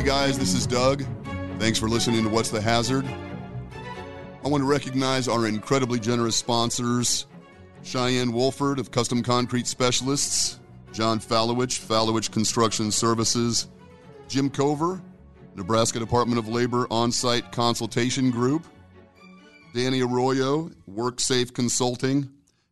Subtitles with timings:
[0.00, 1.04] Hey guys, this is Doug.
[1.58, 3.04] Thanks for listening to What's the Hazard.
[4.42, 7.26] I want to recognize our incredibly generous sponsors
[7.82, 10.58] Cheyenne Wohlford of Custom Concrete Specialists,
[10.90, 13.68] John Falewitch, Falewitch Construction Services,
[14.26, 15.02] Jim Cover,
[15.54, 18.64] Nebraska Department of Labor On Site Consultation Group,
[19.74, 22.26] Danni Arroyo, WorkSafe Consulting,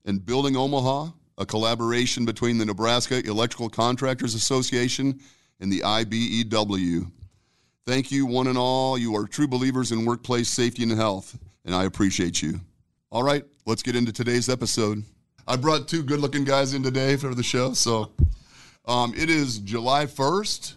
[0.07, 5.21] and Building Omaha, a collaboration between the Nebraska Electrical Contractors Association
[5.61, 7.13] and the IBEW.
[7.89, 8.99] Thank you, one and all.
[8.99, 12.61] You are true believers in workplace safety and health, and I appreciate you.
[13.11, 15.03] All right, let's get into today's episode.
[15.47, 17.73] I brought two good looking guys in today for the show.
[17.73, 18.13] So
[18.85, 20.75] um, it is July 1st,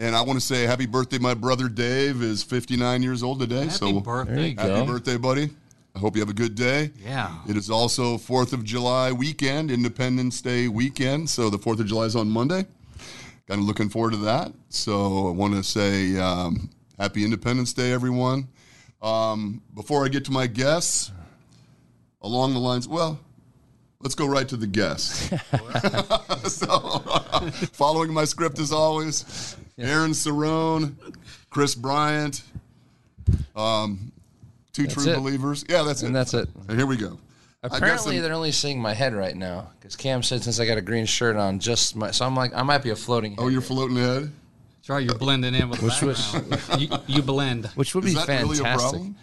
[0.00, 1.16] and I want to say happy birthday.
[1.16, 3.60] My brother Dave is 59 years old today.
[3.60, 4.54] Happy so birthday.
[4.54, 4.84] happy go.
[4.84, 5.48] birthday, buddy.
[5.96, 6.90] I hope you have a good day.
[7.02, 7.38] Yeah.
[7.48, 11.30] It is also 4th of July weekend, Independence Day weekend.
[11.30, 12.66] So the 4th of July is on Monday.
[13.50, 14.52] Kind of looking forward to that.
[14.68, 16.70] So I want to say um,
[17.00, 18.46] happy Independence Day, everyone.
[19.02, 21.10] Um, before I get to my guests,
[22.22, 23.18] along the lines, well,
[24.02, 25.30] let's go right to the guests.
[26.48, 26.68] so,
[27.72, 30.94] following my script as always, Aaron Cerrone,
[31.50, 32.44] Chris Bryant,
[33.56, 34.12] um,
[34.72, 35.16] two That's true it.
[35.16, 35.64] believers.
[35.68, 36.06] Yeah, that's And it.
[36.10, 36.48] And that's it.
[36.68, 37.18] Here we go.
[37.62, 40.66] I got Apparently, they're only seeing my head right now because Cam said since I
[40.66, 42.10] got a green shirt on, just my.
[42.10, 43.34] So I'm like, I might be a floating.
[43.38, 44.32] Oh, you're floating head.
[44.78, 45.04] That's right.
[45.04, 46.80] You're blending in with the Which background.
[46.80, 47.66] you, you blend.
[47.74, 48.64] which would Is be that fantastic.
[48.64, 49.16] really a problem?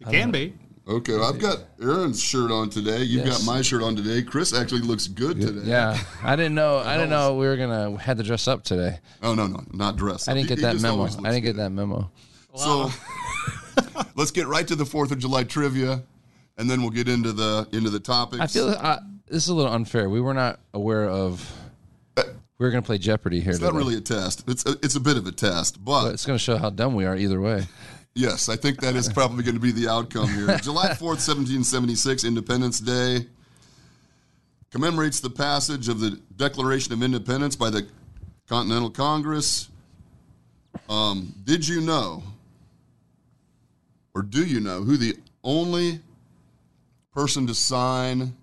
[0.00, 0.54] It can be.
[0.88, 3.02] Okay, I've got Aaron's shirt on today.
[3.02, 3.44] You've Yes.
[3.44, 4.22] got my shirt on today.
[4.22, 5.60] Chris actually looks good today.
[5.68, 6.78] Yeah, I didn't know.
[6.78, 8.98] I didn't know we were gonna had to dress up today.
[9.22, 10.30] Oh no, no, not dressed.
[10.30, 11.04] I didn't get he that just memo.
[11.04, 12.10] I didn't get that memo.
[12.56, 12.90] So
[14.16, 16.02] let's get right to the Fourth of July trivia,
[16.58, 18.40] and then we'll get into the into the topics.
[18.40, 20.08] I feel uh, this is a little unfair.
[20.08, 21.56] We were not aware of.
[22.58, 23.52] We are gonna play Jeopardy here.
[23.52, 24.44] it's not really a test.
[24.46, 26.94] It's a, it's a bit of a test, but But it's gonna show how dumb
[26.94, 27.66] we are either way.
[28.14, 30.58] Yes, I think that is probably going to be the outcome here.
[30.62, 33.26] July 4th, 1776, Independence Day,
[34.70, 37.86] commemorates the passage of the Declaration of Independence by the
[38.48, 39.68] Continental Congress.
[40.88, 42.22] Um, did you know,
[44.14, 46.00] or do you know, who the only
[47.12, 48.36] person to sign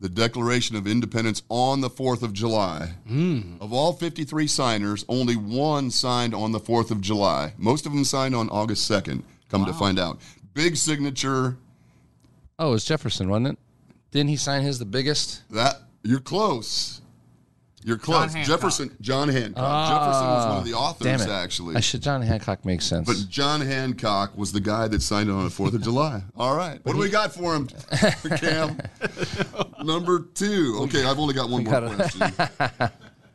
[0.00, 2.94] the Declaration of Independence on the 4th of July?
[3.06, 3.56] Hmm.
[3.60, 7.54] Of all 53 signers, only one signed on the 4th of July.
[7.56, 10.20] Most of them signed on August 2nd, come to find out.
[10.54, 11.56] Big signature.
[12.58, 13.58] Oh, it was Jefferson, wasn't it?
[14.10, 15.48] Didn't he sign his the biggest?
[15.50, 17.01] That you're close.
[17.84, 18.32] You're close.
[18.32, 18.46] Hancock.
[18.46, 19.62] Jefferson, John Hancock.
[19.64, 20.80] Ah, Jefferson was one of the Damn
[21.20, 21.30] authors, it!
[21.30, 21.76] actually.
[21.76, 22.02] I should.
[22.02, 23.06] John Hancock makes sense.
[23.06, 26.22] but John Hancock was the guy that signed it on the 4th of July.
[26.36, 26.78] All right.
[26.84, 27.68] What do we got for him,
[28.38, 28.78] Cam?
[29.82, 30.78] Number two.
[30.82, 32.32] Okay, I've only got one more got question.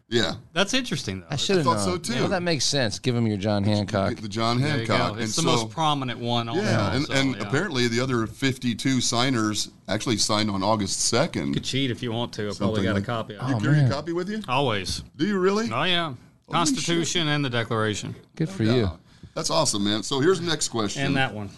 [0.09, 0.35] Yeah.
[0.53, 1.27] That's interesting, though.
[1.31, 2.01] I should have thought known.
[2.03, 2.19] so, too.
[2.21, 2.97] Well, that makes sense.
[2.97, 4.15] Give him your John Hancock.
[4.15, 4.95] The John There you go.
[4.95, 5.19] Hancock.
[5.19, 6.47] It's and the so, most prominent one.
[6.47, 7.41] Also, Yeah, and, so, and yeah.
[7.41, 11.47] apparently the other 52 signers actually signed on August 2nd.
[11.47, 12.49] you could cheat if you want to.
[12.49, 13.61] I probably got like- a copy of you it.
[13.61, 14.41] carry a copy with you?
[14.47, 15.03] Always.
[15.17, 15.69] Do you really?
[15.71, 16.13] Oh yeah.
[16.49, 18.73] Constitution and the Declaration, Good for Yeah.
[18.75, 18.91] you.
[19.33, 20.03] That's awesome, man.
[20.03, 21.05] So here's the next question.
[21.05, 21.49] and that one.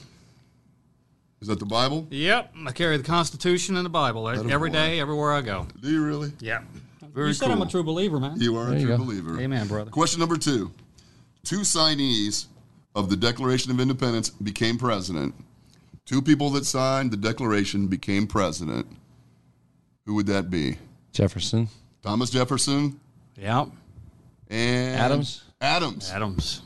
[1.41, 2.07] Is that the Bible?
[2.09, 4.73] Yep, I carry the Constitution and the Bible every boy.
[4.73, 5.67] day, everywhere I go.
[5.79, 6.33] Do you really?
[6.39, 6.61] Yeah.
[7.13, 8.39] Very you said I'm a true believer, man.
[8.39, 9.39] You are a There you true believer.
[9.39, 9.91] Amen, brother.
[9.91, 10.71] Question number two.
[11.43, 12.45] Two signees
[12.95, 15.33] of the Declaration of Independence became president.
[16.05, 18.87] Two people that signed the Declaration became president.
[20.05, 20.77] Who would that be?
[21.13, 21.67] Jefferson.
[22.01, 22.99] Thomas Jefferson
[23.37, 23.65] Yeah.
[24.49, 25.43] and Adams?
[25.61, 26.11] Adams.
[26.11, 26.61] Adams.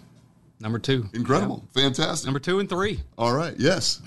[0.60, 1.10] Number two.
[1.14, 1.64] Incredible.
[1.74, 2.25] Fantastic.
[2.25, 3.02] Number two and three.
[3.18, 3.54] All right.
[3.58, 4.02] Yes.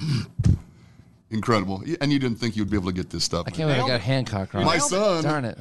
[1.30, 1.82] Incredible.
[2.00, 3.44] And you didn't think you'd be able to get this stuff.
[3.47, 4.00] I can't believe I Nailed got it.
[4.03, 4.64] Hancock wrong.
[4.64, 5.58] My son, Darn it.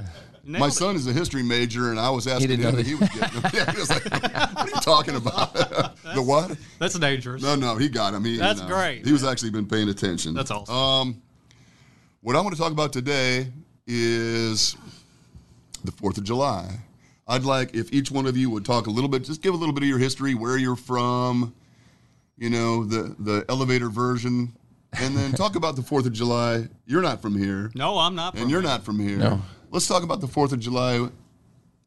[0.48, 2.88] Nailed my son is a history major, and I was asking didn't him, know and
[2.88, 3.52] he was getting them.
[3.54, 5.54] Yeah, he was like, "What are you talking about?
[6.14, 7.42] the what?" That's dangerous.
[7.42, 8.24] No, no, he got him.
[8.24, 8.68] He, That's no.
[8.68, 9.06] great.
[9.06, 10.36] He was actually been paying attention.
[10.36, 10.76] That's awesome.
[10.76, 11.22] Um,
[12.22, 13.48] what I want to talk about today
[13.88, 14.76] is
[15.84, 16.80] the Fourth of July.
[17.28, 19.58] I'd like if each one of you would talk a little bit, just give a
[19.58, 21.56] little bit of your history, where you're from,
[22.38, 24.54] you know, the the elevator version,
[24.94, 26.68] and then talk about the Fourth of July.
[26.86, 28.36] You're not from here, No, I'm not.
[28.36, 28.70] and you're here.
[28.70, 29.18] not from here.
[29.18, 29.42] No.
[29.76, 31.06] Let's talk about the Fourth of July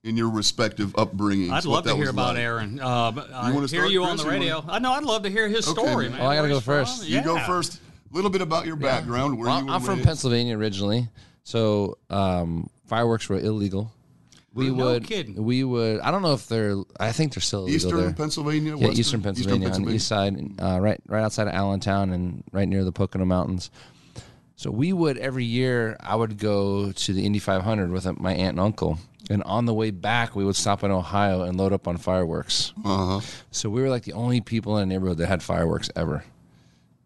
[0.05, 1.51] in your respective upbringings.
[1.53, 2.45] I'd what love to hear about like.
[2.45, 2.79] Aaron.
[2.79, 4.63] Uh, but I wanna hear start, you on the radio.
[4.69, 4.93] I know.
[4.93, 6.19] I'd love to hear his Okay, story, man.
[6.19, 6.21] man.
[6.21, 6.85] Oh, I gotta go he's from.
[6.85, 7.09] first.
[7.09, 7.81] You go first.
[8.13, 9.39] A little bit about your background.
[9.39, 10.07] Where Well, you I'm from raised.
[10.07, 11.09] Pennsylvania originally,
[11.45, 13.91] so um, fireworks were illegal.
[14.53, 15.43] We No would, kidding.
[15.43, 16.01] we would.
[16.01, 16.77] I don't know if they're.
[17.01, 18.13] I think they're still illegal Eastern there.
[18.13, 18.71] Pennsylvania.
[18.77, 22.45] Yeah, Western- Eastern Pennsylvania, on the east side, uh, right, right outside of Allentown, and
[22.53, 23.71] right near the Pocono Mountains.
[24.59, 25.97] So we would every year.
[26.01, 28.99] I would go to the Indy 500 with my aunt and uncle,
[29.31, 32.73] and on the way back, we would stop in Ohio and load up on fireworks.
[32.85, 33.27] Uh huh.
[33.53, 36.25] So we were like the only people in the neighborhood that had fireworks ever.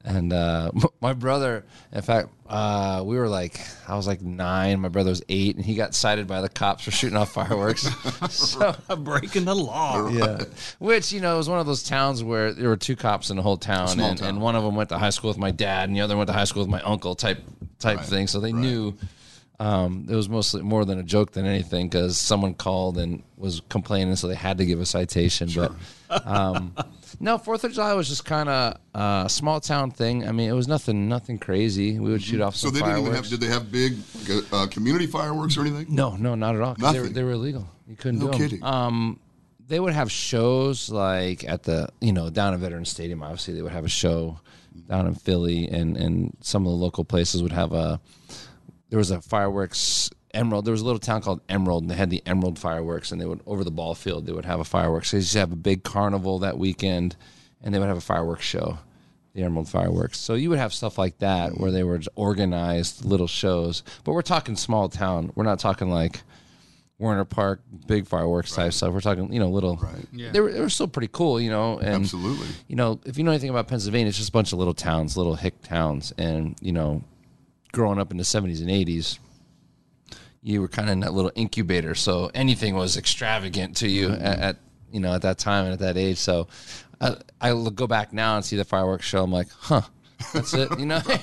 [0.04, 4.80] And uh, my brother, in fact, uh, we were like, I was like nine.
[4.80, 7.88] My brother was eight, and he got cited by the cops for shooting off fireworks.
[8.30, 10.08] so Breaking the law.
[10.08, 10.42] yeah.
[10.78, 13.36] Which, you know, it was one of those towns where there were two cops in
[13.36, 14.28] the whole town, Small and, town.
[14.28, 16.26] and one of them went to high school with my dad, and the other went
[16.28, 17.38] to high school with my uncle type
[17.78, 18.26] type Right, thing.
[18.26, 18.60] So they right.
[18.60, 18.94] knew
[19.62, 23.62] um, it was mostly more than a joke than anything because someone called and was
[23.68, 25.48] complaining, so they had to give a citation.
[25.54, 25.72] But
[26.26, 26.74] um,
[27.20, 30.26] no, Fourth of July was just kind of a small town thing.
[30.26, 31.98] I mean, it was nothing nothing crazy.
[32.00, 33.30] We would shoot off So some they didn't even fireworks.
[33.30, 33.40] have.
[33.40, 33.96] Did they have big
[34.52, 35.86] uh, community fireworks or anything?
[35.94, 36.74] no, no, not at all.
[36.74, 37.68] They were, they were illegal.
[37.86, 38.32] You couldn't do them.
[38.32, 38.64] No do kidding.
[38.64, 39.20] Um,
[39.68, 43.22] they would have shows like at the you know down at Veterans Stadium.
[43.22, 44.40] Obviously, they would have a show
[44.88, 48.00] down in Philly, and and some of the local places would have a.
[48.92, 50.66] There was a fireworks Emerald.
[50.66, 53.24] There was a little town called Emerald, and they had the Emerald fireworks, and they
[53.24, 55.12] would over the ball field they would have a fireworks.
[55.12, 57.16] They used to have a big carnival that weekend,
[57.62, 58.76] and they would have a fireworks show,
[59.32, 60.18] the Emerald fireworks.
[60.18, 63.82] So you would have stuff like that where they were just organized little shows.
[64.04, 65.32] But we're talking small town.
[65.34, 66.20] We're not talking like.
[66.98, 68.92] Warner Park, big fireworks type stuff.
[68.92, 69.76] We're talking, you know, little.
[69.76, 70.06] Right.
[70.12, 70.30] Yeah.
[70.30, 71.78] They were they were still pretty cool, you know.
[71.78, 72.46] And Absolutely.
[72.68, 75.16] you know, if you know anything about Pennsylvania, it's just a bunch of little towns,
[75.16, 77.02] little hick towns, and you know,
[77.72, 79.18] growing up in the seventies and eighties,
[80.42, 84.38] you were kind of in that little incubator, so anything was extravagant to you at,
[84.38, 84.56] at
[84.90, 86.18] you know at that time and at that age.
[86.18, 86.48] So
[87.00, 89.22] I, I go back now and see the fireworks show.
[89.22, 89.82] I'm like, huh.
[90.32, 91.00] That's it, you know.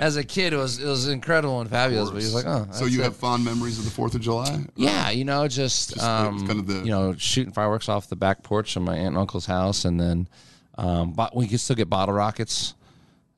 [0.00, 2.10] As a kid, it was it was incredible and fabulous.
[2.10, 3.04] But he was like, oh, so you it.
[3.04, 4.64] have fond memories of the Fourth of July?
[4.74, 8.16] Yeah, you know, just, Just, um, kind of the- you know shooting fireworks off the
[8.16, 10.28] back porch of my aunt and uncle's house, and then
[10.76, 12.74] um, but we could still get bottle rockets,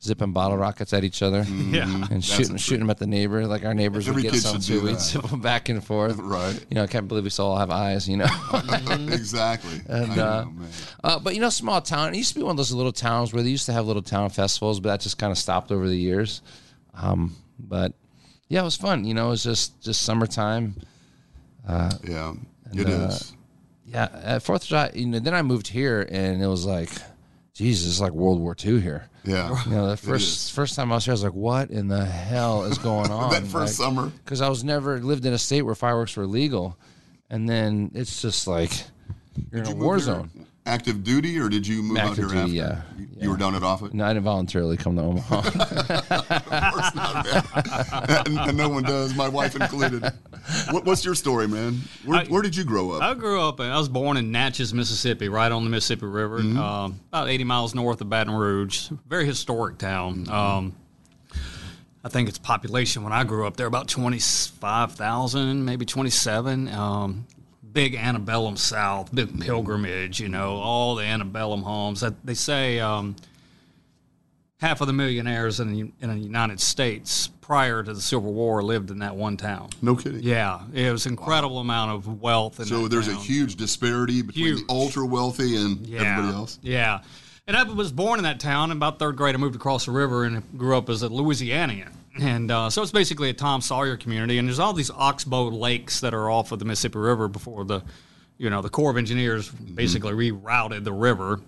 [0.04, 1.84] zipping bottle rockets at each other, Yeah.
[1.92, 3.46] and That's shooting shooting them at the neighbor.
[3.46, 4.86] Like our neighbors Every would get kid some should do too.
[4.86, 5.00] We'd that.
[5.00, 6.16] zip them back and forth.
[6.18, 6.52] Right.
[6.68, 8.08] You know, I can't believe we still all have eyes.
[8.08, 8.26] You know.
[9.10, 9.80] exactly.
[9.88, 10.68] And, I know, uh, man.
[11.02, 12.14] Uh, but you know, small town.
[12.14, 14.02] It used to be one of those little towns where they used to have little
[14.02, 16.42] town festivals, but that just kind of stopped over the years.
[16.94, 17.92] Um, but
[18.48, 19.04] yeah, it was fun.
[19.04, 20.76] You know, it was just just summertime.
[21.68, 22.34] Yeah,
[22.72, 23.32] it is.
[23.32, 23.36] uh,
[23.86, 26.90] Yeah, at Fourth of July, you know, then I moved here, and it was like,
[27.54, 29.08] Jesus, it's like World War II here.
[29.24, 29.64] Yeah.
[29.64, 32.04] You know, the first first time I was here, I was like, "What in the
[32.04, 34.10] hell is going on?" That first summer.
[34.24, 36.76] because I was never lived in a state where fireworks were legal,
[37.30, 38.72] and then it's just like
[39.52, 40.30] you're in Did a you war here zone.
[40.66, 42.52] Active duty, or did you move out here duty, after?
[42.52, 42.80] yeah.
[42.98, 43.22] You, Yeah.
[43.24, 43.92] you were down at Offutt?
[43.92, 45.36] No, I didn't voluntarily come to Omaha.
[45.44, 46.90] Of course
[48.26, 50.02] and, and no one does, my wife included.
[50.70, 51.80] What, what's your story, man?
[52.06, 53.02] Where, I- where did you grow up?
[53.02, 53.60] I grew up.
[53.60, 57.74] I was born in Natchez, Mississippi, right on the Mississippi River, um, about 80 miles
[57.74, 58.88] north of Baton Rouge.
[59.08, 60.28] Very historic town.
[60.30, 60.74] Um,
[62.02, 66.68] I think its population when I grew up there about 25,000, maybe 27.
[66.68, 67.26] Um,
[67.74, 70.20] big antebellum South, big pilgrimage.
[70.20, 72.00] You know, all the antebellum homes.
[72.00, 72.80] That they say.
[72.80, 73.16] Um,
[74.60, 78.62] half of the millionaires in the, in the United States prior to the Civil War
[78.62, 79.68] lived in that one town.
[79.82, 80.22] no kidding.
[80.22, 82.60] Yeah, it was incredible amount of wealth.
[82.60, 84.66] In So there's a huge disparity between Huge.
[84.66, 86.58] the ultra wealthy and yeah, everybody else.
[86.62, 87.00] Yeah,
[87.46, 88.70] and I was born in that town.
[88.70, 91.92] In about third grade, I moved across the river and grew up as a Louisianian.
[92.20, 94.38] And uh, so it's basically a Tom Sawyer community.
[94.38, 97.82] And there's all these oxbow lakes that are off of the Mississippi River before the,
[98.38, 101.40] you know, the Corps of Engineers basically rerouted the river.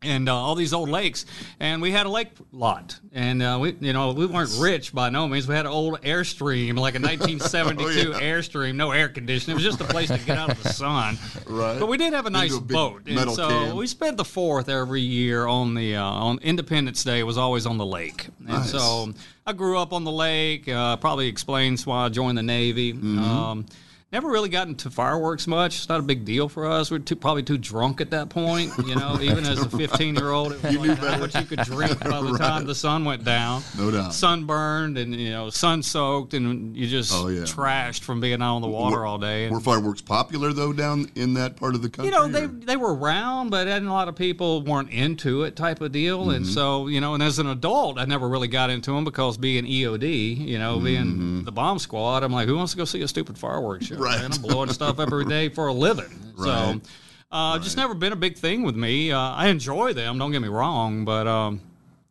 [0.00, 1.26] And uh, all these old lakes,
[1.58, 5.10] and we had a lake lot, and uh, we, you know, we weren't rich by
[5.10, 5.48] no means.
[5.48, 7.84] We had an old airstream, like a 1972
[8.14, 8.20] Oh, yeah.
[8.24, 9.54] airstream, no air conditioning.
[9.54, 11.18] It was just a place to get out of the sun.
[11.48, 11.80] Right.
[11.80, 13.74] But we did have a nice a boat, and so can.
[13.76, 17.18] we spent the fourth every year on the uh, on Independence Day.
[17.18, 18.70] It was always on the lake, and Nice.
[18.70, 19.12] so
[19.48, 20.68] I grew up on the lake.
[20.68, 22.92] Uh, probably explains why I joined the Navy.
[22.92, 23.18] Mm-hmm.
[23.18, 23.66] Um,
[24.10, 25.76] never really gotten into fireworks much.
[25.76, 26.90] It's not a big deal for us.
[26.90, 28.72] We're too, probably too drunk at that point.
[28.86, 31.44] You know, even as a 15 year old, it was You knew how much you
[31.44, 33.62] could drink by the time the sun went down.
[33.76, 34.14] No doubt.
[34.14, 37.42] Sunburned and you know sun soaked, and you just Oh, yeah.
[37.42, 39.44] trashed from being out on the water Were- all day.
[39.44, 42.12] And, Were fireworks popular though down in that part of the country?
[42.12, 45.54] you know they or- they were around but a lot of people weren't into it
[45.56, 46.52] type of deal and Mm-hmm.
[46.54, 49.64] so you know and as an adult i never really got into them because being
[49.64, 53.08] eod you know being the bomb squad i'm like who wants to go see a
[53.08, 54.20] stupid fireworks show Right.
[54.20, 54.32] man?
[54.32, 56.80] i'm blowing stuff up every day for a living Right.
[56.80, 56.80] so
[57.30, 60.40] uh, just never been a big thing with me uh, i enjoy them don't get
[60.42, 61.60] me wrong but um,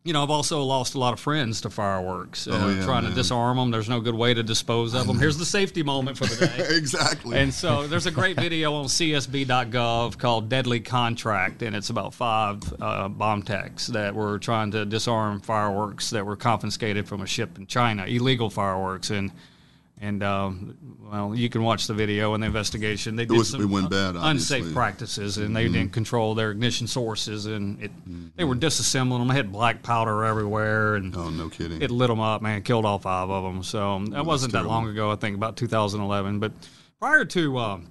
[0.04, 2.48] you know, I've also lost a lot of friends to fireworks.
[2.48, 3.70] Uh, Oh, yeah, trying to disarm them.
[3.70, 5.18] There's no good way to dispose of them.
[5.18, 6.66] Here's the safety moment for the day.
[6.76, 7.36] exactly.
[7.36, 12.62] And so there's a great video on CSB.gov called Deadly Contract, and it's about five
[12.80, 17.58] uh, bomb techs that were trying to disarm fireworks that were confiscated from a ship
[17.58, 19.10] in China, illegal fireworks.
[19.10, 19.30] And
[20.00, 20.76] And um,
[21.10, 23.16] well, you can watch the video and the investigation.
[23.16, 24.64] They did was- some bad, unsafe.
[24.64, 24.72] Mm-hmm.
[24.74, 27.90] practices, and they didn't control their ignition sources, and it
[28.36, 29.28] they were disassembling them.
[29.28, 31.82] They had black powder everywhere, and Oh, no kidding.
[31.82, 32.62] it lit them up, man.
[32.62, 33.62] Killed all five of them.
[33.64, 35.10] So um, that wasn't that long ago.
[35.10, 36.38] I think about 2011.
[36.38, 36.52] But
[37.00, 37.86] prior to um,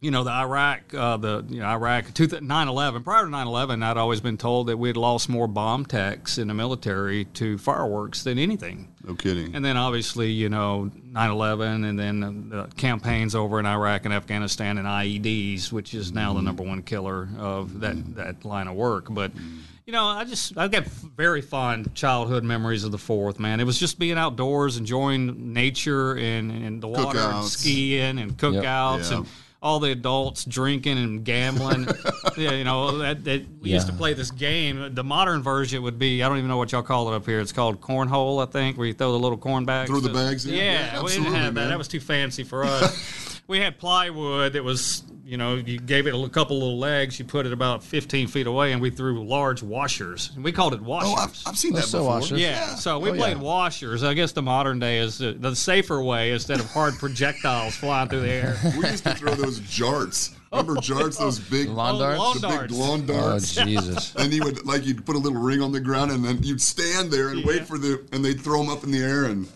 [0.00, 3.04] you know the Iraq, uh, the you know Iraq, 9/11.
[3.04, 6.48] Prior to 9/11, I'd always been told that we had lost more bomb techs in
[6.48, 8.88] the military to fireworks than anything.
[9.04, 9.54] no kidding.
[9.54, 14.78] And then obviously, you know, 9/11, and then the campaigns over in Iraq and Afghanistan
[14.78, 16.46] and IEDs, which is now the mm-hmm.
[16.46, 18.14] number one killer of that mm-hmm.
[18.14, 19.08] that line of work.
[19.10, 19.58] But mm-hmm.
[19.84, 23.38] you know, I just I've got very fond childhood memories of the Fourth.
[23.38, 28.38] Man, it was just being outdoors, enjoying nature and, and the water, and skiing and
[28.38, 29.18] cookouts Yeah.
[29.18, 29.26] and.
[29.62, 31.86] All the adults drinking and gambling,
[32.38, 34.94] yeah, you know that, that we used to play this game.
[34.94, 37.40] The modern version would be I don't even know what y'all call it up here.
[37.40, 39.90] It's called cornhole, I think, where you throw the little corn bags.
[39.90, 40.54] Throw the bags in?
[40.54, 41.60] Yeah, Yeah, we didn't have that.
[41.60, 41.68] man.
[41.68, 43.39] That was too fancy for us.
[43.50, 47.24] we had plywood that was, you know, you gave it a couple little legs, you
[47.24, 50.30] put it about 15 feet away, and we threw large washers.
[50.36, 51.10] And we called it washers.
[51.12, 52.06] oh, I've, I've seen that Those before.
[52.06, 52.40] washers.
[52.40, 53.42] yeah, so we Oh, played yeah.
[53.42, 54.04] washers.
[54.04, 58.08] I guess the modern day is the, the safer way instead of hard projectiles flying
[58.08, 58.56] through the air.
[58.78, 60.34] We used to throw those jarts.
[60.52, 61.18] Remember jarts?
[61.18, 62.18] Those oh, big oh, Lawn Oh, darts?
[62.18, 63.54] lawn the darts.
[63.56, 63.94] big lawn Oh.
[63.94, 64.14] Jesus!
[64.16, 66.60] and you would like you'd put a little ring on the ground, and then you'd
[66.60, 69.46] stand there and wait for the, and they'd throw them up in the air, and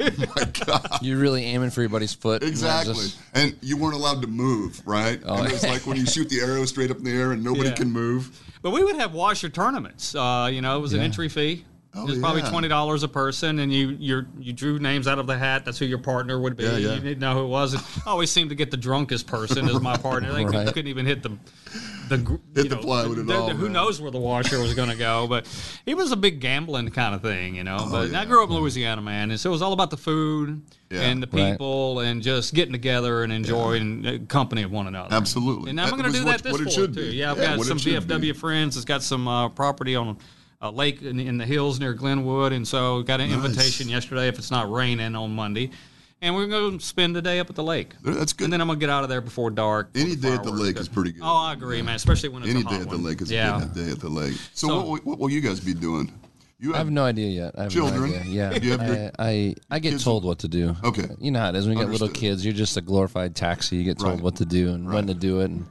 [0.00, 2.42] oh my god, You're really aiming for your buddy's foot.
[2.42, 2.94] and exactly.
[2.94, 5.20] just- And you weren't allowed to move, right?
[5.26, 5.42] Oh.
[5.42, 7.68] And it's like when you shoot the arrow straight up in the air, and nobody
[7.70, 7.74] Yeah.
[7.74, 8.40] can move.
[8.62, 10.14] But we would have washer tournaments.
[10.14, 11.64] Uh, you know, it was an entry fee.
[11.94, 12.50] Oh, it was probably yeah.
[12.50, 15.64] twenty dollars a person, and you you you drew names out of the hat.
[15.64, 16.64] That's who your partner would be.
[16.64, 16.94] Yeah, yeah.
[16.94, 17.72] You didn't know who it was.
[17.74, 20.32] And I always seemed to get the drunkest person as my partner.
[20.32, 20.66] They Right.
[20.66, 21.30] couldn't even hit the
[22.08, 22.16] the
[22.54, 24.88] Hit the know, plywood at the- all, the- Who knows where the washer was going
[24.90, 25.26] to go?
[25.28, 25.46] But
[25.86, 27.86] it was a big gambling kind of thing, you know.
[27.90, 28.20] but Oh, yeah.
[28.20, 31.00] I grew up in Louisiana, man, and so it was all about the food Yeah.
[31.02, 31.52] and the Right.
[31.52, 35.14] people and just getting together and enjoying uh, company of one another.
[35.14, 35.70] Absolutely.
[35.70, 36.88] And I'm going to do what- that this what fall too.
[36.88, 37.02] be.
[37.16, 38.32] Yeah, I've Yeah, got some should VFW be.
[38.32, 40.16] friends that's got some uh, property on
[40.60, 43.44] a lake in, in the hills near Glenwood, and so got an Nice.
[43.44, 45.70] invitation yesterday if it's not raining on Monday,
[46.22, 47.92] and we're going to spend the day up at the lake.
[48.02, 48.44] That's good.
[48.44, 49.90] And then I'm going to get out of there before dark.
[49.94, 50.80] Any day at the lake go.
[50.80, 51.22] is pretty good.
[51.24, 51.94] Oh, I agree, man.
[51.94, 53.56] Especially when it's Any a hot day at the lake is yeah.
[53.56, 54.34] a good day at the lake.
[54.54, 56.12] So, So- what, will- what will you guys be doing?
[56.60, 57.54] You I have no idea yet.
[57.56, 58.10] I have Children?
[58.10, 58.24] No idea.
[58.50, 60.74] Yeah, Do you have your- I, I I get kids- told what to do.
[60.82, 61.06] Okay.
[61.20, 62.44] You know how it is when you get little kids.
[62.44, 63.76] You're just a glorified taxi.
[63.76, 64.22] You get told Right.
[64.24, 65.66] what to do and when to do it, and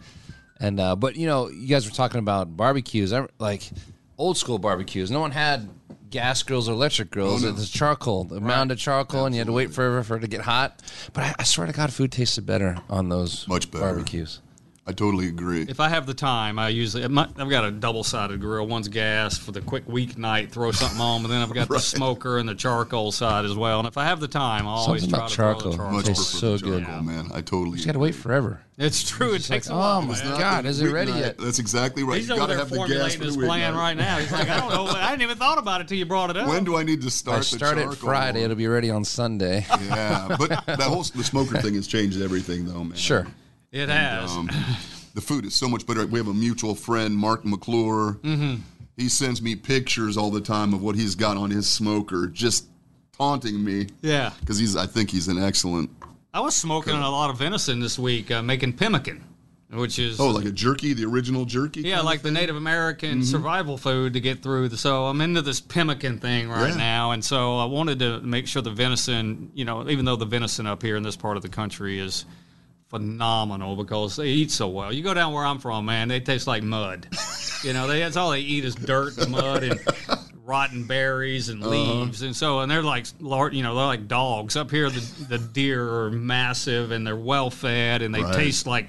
[0.61, 3.11] and uh, but you know, you guys were talking about barbecues.
[3.11, 3.69] I like
[4.17, 5.11] old school barbecues.
[5.11, 5.67] No one had
[6.09, 7.43] gas grills or electric grills.
[7.43, 7.53] Oh, no.
[7.53, 10.21] It was charcoal, the mound of charcoal, and you had to wait forever for it
[10.21, 10.81] to get hot.
[11.13, 13.83] But I, I swear to God, food tasted better on those Much better.
[13.85, 14.39] barbecues.
[14.89, 15.65] I totally agree.
[15.67, 18.65] If I have the time, I usually I've got a double-sided grill.
[18.67, 22.37] One's gas for the quick weeknight, throw something on, and then I've got the smoker
[22.37, 23.79] and the charcoal side as well.
[23.79, 25.71] And if I have the time, I always Something try about to throw charcoal.
[25.71, 25.93] the charcoal.
[25.97, 26.83] Much tastes so the good.
[26.85, 27.29] charcoal, man.
[27.33, 27.79] I totally.
[27.79, 28.61] You got to wait forever.
[28.77, 29.33] It's true.
[29.33, 29.97] It takes like, a while.
[29.97, 30.39] oh my man.
[30.39, 31.19] God, is it ready weeknight.
[31.19, 31.37] yet?
[31.37, 32.17] That's exactly right.
[32.17, 33.77] He's you over gotta there have the gas formulating for his the plan weeknight.
[33.77, 34.17] right now.
[34.19, 34.85] He's like, I don't know.
[34.87, 36.47] I hadn't even thought about it till you brought it up.
[36.47, 37.95] When do I need to I start the start it charcoal?
[37.95, 38.43] Friday.
[38.43, 39.65] It'll be ready on Sunday.
[39.69, 42.95] Yeah, but that whole the smoker thing has changed everything, though, man.
[42.95, 43.27] Sure.
[43.79, 44.31] It has.
[44.31, 44.49] Um,
[45.13, 46.05] the food is so much better.
[46.05, 48.19] We have a mutual friend, Mark McClure.
[48.23, 48.55] Mm-hmm.
[48.97, 52.65] He sends me pictures all the time of what he's got on his smoker, just
[53.17, 54.31] taunting me yeah.
[54.39, 54.75] because he's.
[54.75, 55.89] I think he's an excellent.
[56.33, 59.23] I was smoking a lot of venison this week, uh, making pemmican,
[59.71, 61.81] which is Oh, like a jerky, the original jerky.
[61.81, 62.29] yeah, like the?
[62.31, 64.69] Native American survival food to get through.
[64.69, 66.75] The, so I'm into this pemmican thing right Yeah.
[66.77, 70.25] now, and so I wanted to make sure the venison, you know, even though the
[70.25, 72.25] venison up here in this part of the country is
[72.89, 74.93] phenomenal because they eat so well.
[74.93, 77.07] You go down where I'm from, man, they taste like mud.
[77.63, 79.79] you know, they, that's all they eat is dirt and mud and
[80.45, 81.69] rotten berries and uh-huh.
[81.71, 84.89] leaves, and so and they're like you know they're like dogs up here.
[84.89, 88.35] The the deer are massive and they're well fed and they Right.
[88.35, 88.87] taste like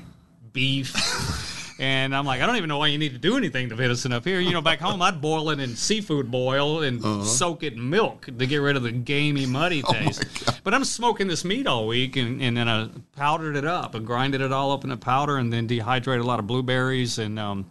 [0.52, 1.57] beef.
[1.81, 4.13] And I'm like, I don't even know why you need to do anything to venison
[4.13, 4.41] up here.
[4.41, 7.23] You know, back home, I'd boil it in seafood boil and Uh-huh.
[7.25, 10.25] soak it in milk to get rid of the gamey, muddy Oh taste.
[10.65, 14.05] but I'm smoking this meat all week, and, and then I powdered it up and
[14.05, 17.39] grinded it all up in a powder, and then dehydrated a lot of blueberries and
[17.39, 17.65] um,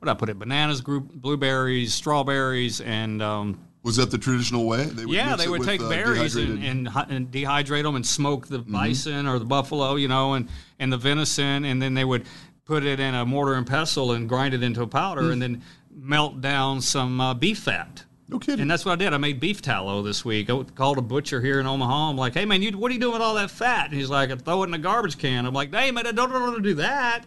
[0.00, 0.38] what did I put it?
[0.38, 4.84] Bananas, group, blueberries, strawberries, and um, Was that the traditional way?
[4.84, 8.04] They would yeah, they would with, take uh, berries and, and, and dehydrate them and
[8.04, 10.48] smoke the bison or the buffalo, you know, and,
[10.80, 12.26] and the venison, and then they would
[12.64, 15.62] put it in a mortar and pestle and grind it into a powder, and then
[15.90, 18.04] melt down some uh, beef fat.
[18.28, 18.62] No kidding.
[18.62, 19.12] And that's what I did.
[19.12, 20.48] I made beef tallow this week.
[20.48, 22.10] I called a butcher here in Omaha.
[22.10, 24.08] I'm like, "Hey man, you what are you doing with all that fat?" And he's
[24.08, 26.56] like, "I throw it in a garbage can." I'm like, "Hey man, I don't want
[26.56, 27.24] to do that."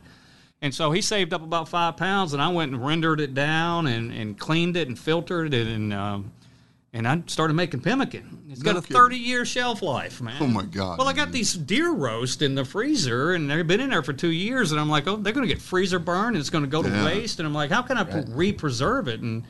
[0.62, 3.86] And so he saved up about five pounds, and I went and rendered it down
[3.86, 6.32] and, and cleaned it and filtered it and um,
[6.98, 8.40] And I started making pemmican.
[8.50, 8.98] It's got No a kidding.
[8.98, 10.38] 30 year shelf life, man.
[10.40, 10.98] Oh, my God.
[10.98, 14.14] Well, I got these deer roast in the freezer, and they've been in there for
[14.14, 14.72] two years.
[14.72, 16.82] And I'm like, oh, they're going to get freezer burn, and it's going to go
[16.82, 17.40] to waste.
[17.40, 19.22] And I'm like, how can I re preserve it?
[19.22, 19.44] And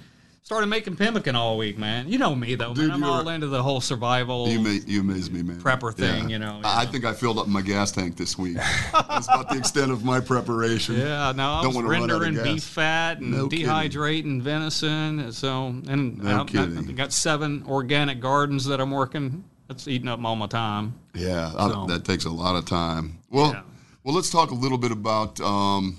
[0.47, 2.07] started making pemmican all week, man.
[2.07, 3.03] You know me, though, Dude, man.
[3.03, 4.47] I'm all into the whole survival.
[4.47, 5.59] You, ma- you amaze me, man.
[5.59, 6.89] Prepper thing, you know, I, I yeah.
[6.89, 8.55] think I filled up my gas tank this week.
[8.93, 10.95] That's about the extent of my preparation.
[10.95, 13.65] Yeah, no, I Don't was wanna run out of rendering beef fat and No kidding.
[13.67, 15.33] dehydrating venison.
[15.33, 16.77] So, and No I, kidding.
[16.77, 19.43] I got seven organic gardens that I'm working.
[19.67, 20.93] That's eating up all my time.
[21.13, 23.19] Yeah, I- that takes a lot of time.
[23.29, 23.61] Well, Yeah.
[24.05, 25.97] well, let's talk a little bit about um,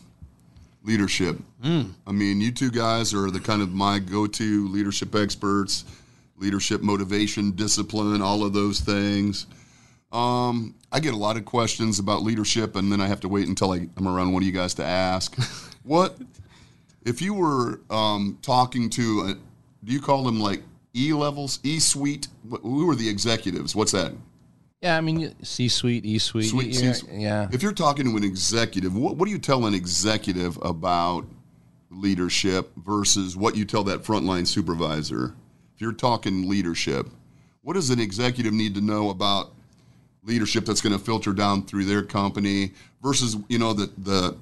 [0.82, 1.38] leadership.
[1.62, 1.92] Mm.
[2.06, 5.84] I mean, you two guys are the kind of my go-to leadership experts,
[6.36, 9.46] leadership motivation, discipline, all of those things.
[10.12, 13.46] Um, I get a lot of questions about leadership, and then I have to wait
[13.46, 15.36] until I, I'm around one of you guys to ask.
[15.82, 16.16] what
[17.04, 19.20] if you were um, talking to?
[19.28, 19.34] A,
[19.84, 20.62] do you call them like
[20.94, 22.28] E levels, E suite?
[22.62, 23.76] Who are the executives?
[23.76, 24.12] What's that?
[24.80, 26.50] Yeah, I mean, C suite, E suite.
[26.50, 27.48] Sweet yeah, C- yeah.
[27.50, 31.26] If you're talking to an executive, what, what do you tell an executive about
[31.90, 35.34] leadership versus what you tell that frontline supervisor?
[35.74, 37.08] If you're talking leadership,
[37.62, 39.52] what does an executive need to know about
[40.22, 44.36] leadership that's going to filter down through their company versus you know the the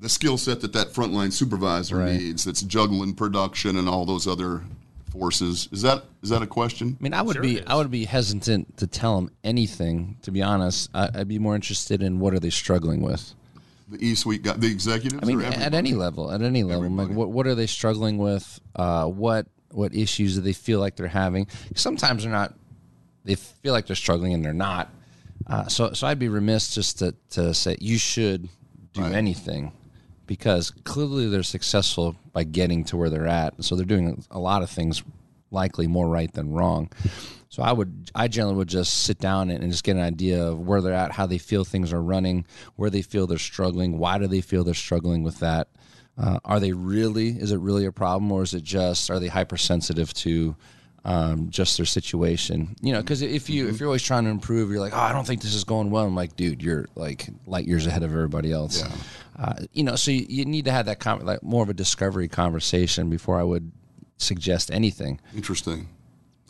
[0.00, 2.20] the skill set that that frontline supervisor Right.
[2.20, 4.62] needs that's juggling production and all those other
[5.18, 7.64] forces is that is that a question I mean, I would Sure be.
[7.66, 10.16] I would be hesitant to tell them anything.
[10.22, 13.34] To be honest, I, I'd be more interested in what are they struggling with.
[13.88, 17.08] the e-suite guy the executives I mean, or at any level, at any level, like
[17.08, 18.60] what what are they struggling with?
[18.74, 21.46] Uh, what what issues do they feel like they're having?
[21.74, 22.54] Sometimes they're not.
[23.24, 24.90] They feel like they're struggling and they're not.
[25.46, 28.48] Uh, so so I'd be remiss just to to say you should
[28.92, 29.12] do Right.
[29.12, 29.72] anything
[30.26, 33.62] because clearly they're successful by getting to where they're at.
[33.64, 35.02] So they're doing a lot of things
[35.50, 36.90] likely more right than wrong.
[37.48, 40.44] So I would, I generally would just sit down and, and just get an idea
[40.44, 43.98] of where they're at, how they feel things are running, where they feel they're struggling,
[43.98, 45.68] why do they feel they're struggling with that?
[46.18, 47.28] Uh, are they really?
[47.28, 50.56] Is it really a problem, or is it just are they hypersensitive to
[51.04, 52.74] um, just their situation?
[52.80, 55.12] You know, because if you if you're always trying to improve, you're like, oh, I
[55.12, 56.06] don't think this is going well.
[56.06, 58.80] I'm like, dude, you're like light years ahead of everybody else.
[58.80, 58.96] Yeah.
[59.38, 61.74] Uh, you know, so you, you need to have that con- like more of a
[61.74, 63.70] discovery conversation before I would
[64.16, 65.20] suggest anything.
[65.34, 65.88] Interesting.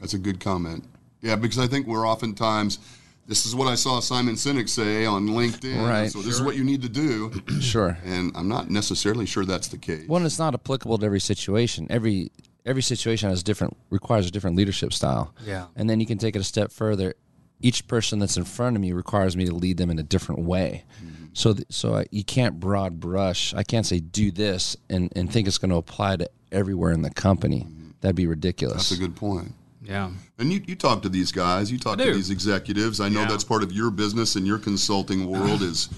[0.00, 0.84] That's a good comment.
[1.20, 2.78] Yeah, because I think we're oftentimes,
[3.26, 5.88] this is what I saw Simon Sinek say on LinkedIn.
[5.88, 6.10] Right.
[6.10, 7.32] So this is what you need to do.
[7.60, 7.98] Sure.
[8.04, 10.06] And I'm not necessarily sure that's the case.
[10.06, 11.86] One, it's not applicable to every situation.
[11.90, 12.30] Every
[12.64, 15.34] every situation has different requires a different leadership style.
[15.44, 15.66] Yeah.
[15.74, 17.14] And then you can take it a step further.
[17.60, 20.42] Each person that's in front of me requires me to lead them in a different
[20.42, 20.84] way.
[21.36, 23.52] So, th- so I, you can't broad brush.
[23.52, 27.02] I can't say do this and, and think it's going to apply to everywhere in
[27.02, 27.60] the company.
[27.60, 27.90] Mm-hmm.
[28.00, 28.88] That'd be ridiculous.
[28.88, 29.52] That's a good point.
[29.82, 30.12] Yeah.
[30.38, 33.00] And you, you talk to these guys, you talk to these executives.
[33.00, 33.28] I know Yeah.
[33.28, 35.90] that's part of your business and your consulting world is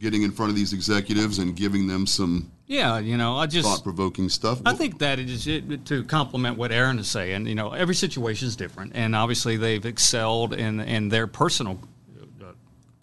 [0.00, 3.68] getting in front of these executives and giving them some Yeah, you know, I just
[3.68, 4.62] thought provoking stuff.
[4.64, 7.46] I think that it is it, to complement what Aaron is saying.
[7.46, 11.78] You know, every situation is different, and obviously they've excelled in in their personal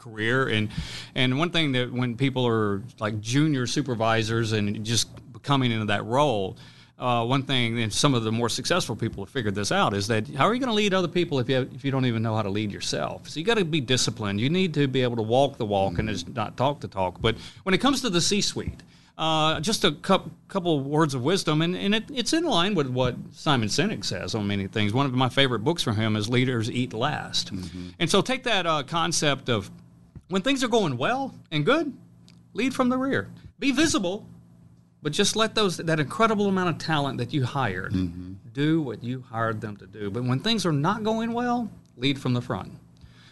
[0.06, 0.48] career.
[0.48, 0.70] And
[1.16, 5.10] and one thing that when people are like junior supervisors and just
[5.44, 6.58] coming into that role.
[6.98, 10.08] Uh, one thing, and some of the more successful people have figured this out, is
[10.08, 12.24] that how are you going to lead other people if you if you don't even
[12.24, 13.28] know how to lead yourself?
[13.28, 14.40] So you got to be disciplined.
[14.40, 17.20] You need to be able to walk the walk and just not talk the talk.
[17.20, 18.82] But when it comes to the C-suite,
[19.18, 22.76] uh, just a cou- couple of words of wisdom, and, and it, it's in line
[22.76, 24.94] with what Simon Sinek says on many things.
[24.94, 27.52] One of my favorite books from him is Leaders Eat Last.
[28.00, 29.70] And so take that uh, concept of
[30.30, 31.94] when things are going well and good,
[32.54, 33.30] lead from the rear.
[33.60, 34.28] Be visible,
[35.02, 38.34] but just let those that incredible amount of talent that you hired mm-hmm.
[38.54, 40.10] do what you hired them to do.
[40.10, 42.74] But when things are not going well, lead from the front.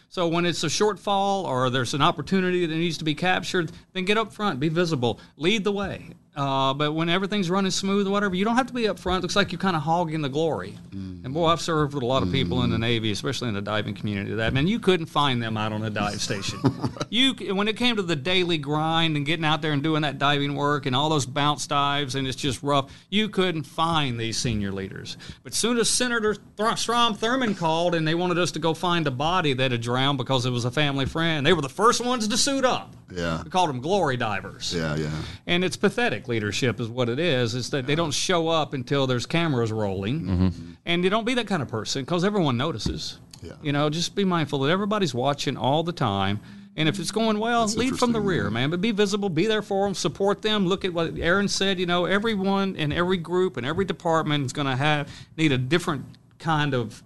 [0.10, 4.06] So when it's a shortfall or there's an opportunity that needs to be captured, then
[4.06, 6.10] get up front, be visible, lead the way.
[6.36, 9.22] Uh, but when everything's running smooth or whatever, you don't have to be up front.
[9.22, 10.78] Looks like you're kind of hogging the glory.
[10.92, 13.62] And boy, I've served with a lot of people in the Navy, especially in the
[13.62, 14.34] diving community.
[14.34, 16.60] That man, you couldn't find them out on a dive station.
[17.10, 20.18] You when it came to the daily grind and getting out there and doing that
[20.18, 24.40] diving work and all those bounce dives and it's just rough, you couldn't find these
[24.40, 25.16] senior leaders.
[25.44, 29.06] But soon as Senator Th- Strom Thurmond called and they wanted us to go find
[29.06, 32.04] a body that had drowned because it was a family friend, they were the first
[32.04, 32.96] ones to suit up.
[33.14, 33.44] Yeah.
[33.44, 34.74] We called them glory divers.
[34.74, 35.12] Yeah, yeah.
[35.46, 37.54] And it's pathetic leadership, is what it is.
[37.54, 40.72] Is that they don't show up until there's cameras rolling, mm-hmm.
[40.86, 43.20] and you don't be that kind of person because everyone notices.
[43.42, 43.54] Yeah.
[43.62, 46.40] You know, just be mindful that everybody's watching all the time,
[46.76, 48.70] And if it's going well, That's lead from the rear, man.
[48.70, 50.66] But be visible, be there for them, support them.
[50.66, 51.80] Look at what Aaron said.
[51.80, 55.58] You know, everyone in every group and every department is going to have need a
[55.58, 56.06] different
[56.40, 57.04] kind of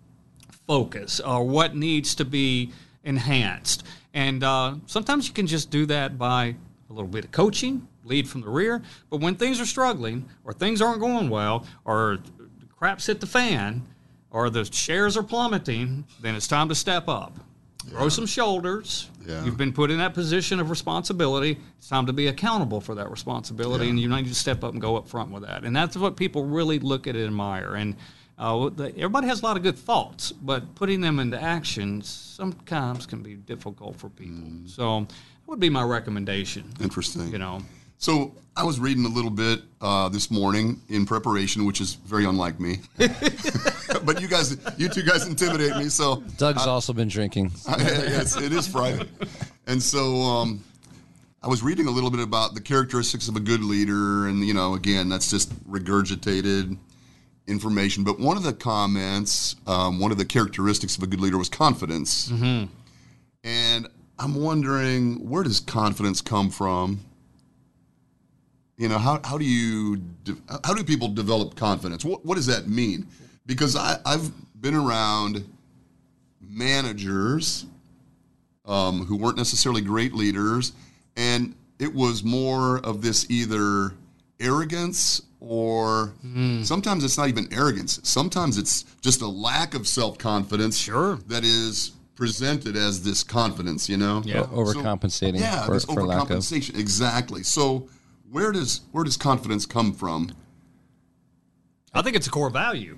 [0.67, 2.71] focus or what needs to be
[3.03, 3.83] enhanced.
[4.13, 6.55] And uh, sometimes you can just do that by
[6.89, 8.81] a little bit of coaching, lead from the rear.
[9.09, 12.19] But when things are struggling or things aren't going well or
[12.77, 13.85] crap's hit the fan
[14.31, 17.37] or the shares are plummeting, then it's time to step up.
[17.89, 19.09] Throw some shoulders.
[19.25, 19.45] Yeah.
[19.45, 21.57] You've been put in that position of responsibility.
[21.77, 24.81] It's time to be accountable for that responsibility, and you need to step up and
[24.81, 25.63] go up front with that.
[25.63, 27.75] And that's what people really look at and admire.
[27.75, 27.95] And
[28.37, 33.05] uh, the, everybody has a lot of good thoughts, but putting them into action sometimes
[33.05, 34.49] can be difficult for people.
[34.67, 36.71] So that would be my recommendation.
[36.79, 37.29] Interesting.
[37.29, 37.61] You know,
[37.97, 42.25] So I was reading a little bit uh, this morning in preparation, which is very
[42.25, 42.79] unlike me.
[42.97, 45.89] but you guys, you two guys intimidate me.
[45.89, 47.51] So Doug's also been drinking.
[47.67, 49.09] yes, it is Friday,
[49.65, 50.63] and so um,
[51.41, 54.53] I was reading a little bit about the characteristics of a good leader, and you
[54.53, 56.77] know, again, that's just regurgitated
[57.47, 58.03] information.
[58.03, 61.49] But one of the comments, um, one of the characteristics of a good leader was
[61.49, 62.29] confidence,
[63.43, 63.87] and
[64.19, 66.99] I'm wondering where does confidence come from?
[68.77, 72.05] You know, how, how do you de- how do people develop confidence?
[72.05, 73.07] What what does that mean?
[73.45, 74.31] Because I, I've
[74.61, 75.45] been around
[76.41, 77.65] managers
[78.65, 80.73] um, who weren't necessarily great leaders,
[81.15, 83.93] and it was more of this either
[84.39, 86.13] arrogance or
[86.63, 87.99] sometimes it's not even arrogance.
[88.03, 90.77] Sometimes it's just a lack of self confidence.
[90.77, 91.17] Sure.
[91.27, 93.87] That is presented as this confidence.
[93.87, 94.21] You know.
[94.25, 94.43] Yeah.
[94.43, 96.37] Overcompensating yeah, for, this for lack of.
[96.37, 96.79] overcompensation.
[96.79, 97.43] Exactly.
[97.43, 97.87] So
[98.31, 100.31] where does where does confidence come from?
[101.93, 102.97] I think it's a core value.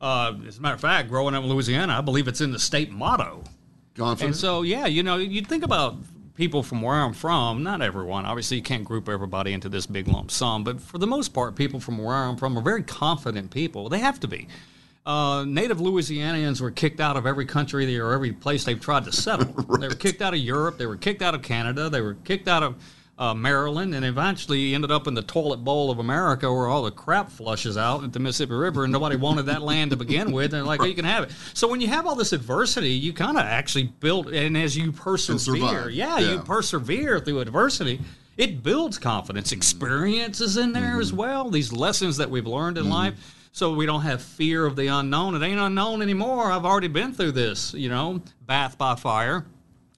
[0.00, 2.58] Uh, as a matter of fact, growing up in Louisiana, I believe it's in the
[2.58, 3.42] state motto.
[3.44, 4.38] And Confidence.
[4.38, 5.96] so, yeah, you know, you think about
[6.38, 8.24] people from where I'm from, not everyone.
[8.24, 11.56] Obviously, you can't group everybody into this big lump sum, but for the most part,
[11.56, 13.88] people from where I'm from are very confident people.
[13.88, 14.46] They have to be.
[15.04, 19.12] Uh, native Louisianians were kicked out of every country or every place they've tried to
[19.12, 19.52] settle.
[19.80, 20.78] They were kicked out of Europe.
[20.78, 21.90] They were kicked out of Canada.
[21.90, 22.76] They were kicked out of
[23.18, 26.90] uh, Maryland, and eventually ended up in the toilet bowl of America, where all the
[26.92, 30.54] crap flushes out at the Mississippi River, and nobody wanted that land to begin with.
[30.54, 31.32] And like, oh, you can have it.
[31.54, 34.92] So when you have all this adversity, you kind of actually build, and as you
[34.92, 36.32] persevere, yeah, Yeah.
[36.34, 38.00] you persevere through adversity.
[38.36, 39.50] It builds confidence.
[39.50, 41.50] Experiences in there as well.
[41.50, 43.14] These lessons that we've learned in life.
[43.50, 45.34] So we don't have fear of the unknown.
[45.34, 46.52] It ain't unknown anymore.
[46.52, 49.44] I've already been through this, you know, bath by fire.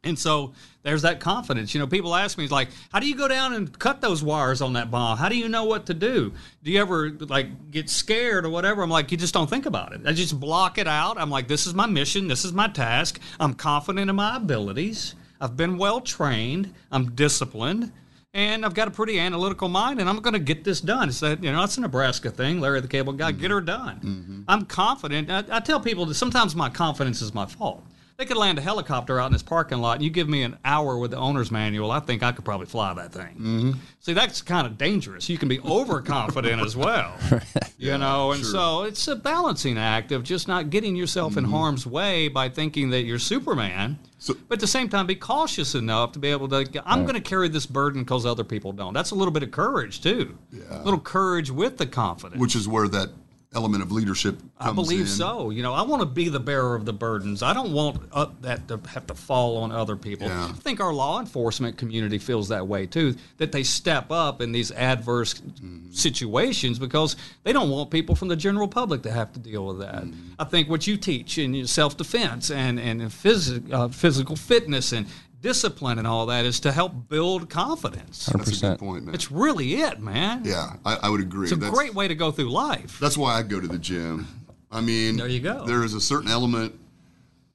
[0.03, 1.75] And so there's that confidence.
[1.75, 4.63] You know, people ask me, like, how do you go down and cut those wires
[4.63, 5.19] on that bomb?
[5.19, 6.33] How do you know what to do?
[6.63, 8.83] Do you ever, like, get scared or whatever?
[8.83, 10.01] I'm like, you just don't think about it.
[10.07, 11.19] I just block it out.
[11.19, 12.29] I'm like, this is my mission.
[12.29, 13.21] This is my task.
[13.39, 15.15] I'm confident in my abilities.
[15.39, 16.73] I've been well trained.
[16.91, 17.93] I'm disciplined.
[18.33, 21.09] And I've got a pretty analytical mind, and I'm going to get this done.
[21.09, 22.61] It's that you know it's a Nebraska thing.
[22.61, 23.55] Larry the Cable Guy, get mm-hmm.
[23.55, 23.97] her done.
[23.97, 24.43] Mm-hmm.
[24.47, 25.29] I'm confident.
[25.29, 27.85] I, I tell people that sometimes my confidence is my fault.
[28.21, 30.59] They could land a helicopter out in this parking lot, and you give me an
[30.63, 31.91] hour with the owner's manual.
[31.91, 33.35] I think I could probably fly that thing.
[33.35, 33.73] Mm-hmm.
[34.01, 35.31] See, that's kind of dangerous.
[35.31, 37.17] You can be overconfident as well,
[37.79, 38.33] you know.
[38.33, 38.51] And sure.
[38.51, 41.55] so it's a balancing act of just not getting yourself in mm-hmm.
[41.55, 43.99] harm's way by thinking that you're Superman.
[44.19, 46.83] So- but at the same time, be cautious enough to be able to.
[46.85, 48.93] I'm going to carry this burden because other people don't.
[48.93, 50.37] That's a little bit of courage too.
[50.53, 50.83] Yeah.
[50.83, 52.39] A little courage with the confidence.
[52.39, 53.13] which is where that
[53.53, 55.07] element of leadership comes I believe in.
[55.09, 55.51] so.
[55.51, 57.43] You know, I want to be the bearer of the burdens.
[57.43, 60.29] I don't want uh, that to have to fall on other people.
[60.29, 60.45] Yeah.
[60.47, 63.17] I think our law enforcement community feels that way too.
[63.39, 65.93] That they step up in these adverse Mm-hmm.
[65.93, 69.81] situations because they don't want people from the general public to have to deal with
[69.81, 70.05] that.
[70.05, 70.35] Mm-hmm.
[70.39, 75.07] I think what you teach in self defense and and phys- uh, physical fitness and
[75.41, 78.27] discipline and all that is to help build confidence.
[78.27, 79.15] That's a good point, man.
[79.15, 80.43] It's really it, man.
[80.45, 81.45] yeah, I, I would agree.
[81.45, 82.99] It's a That's- great way to go through life.
[83.01, 84.27] That's why I go to the gym.
[84.71, 85.65] I mean, There you go.
[85.67, 86.79] There is a certain element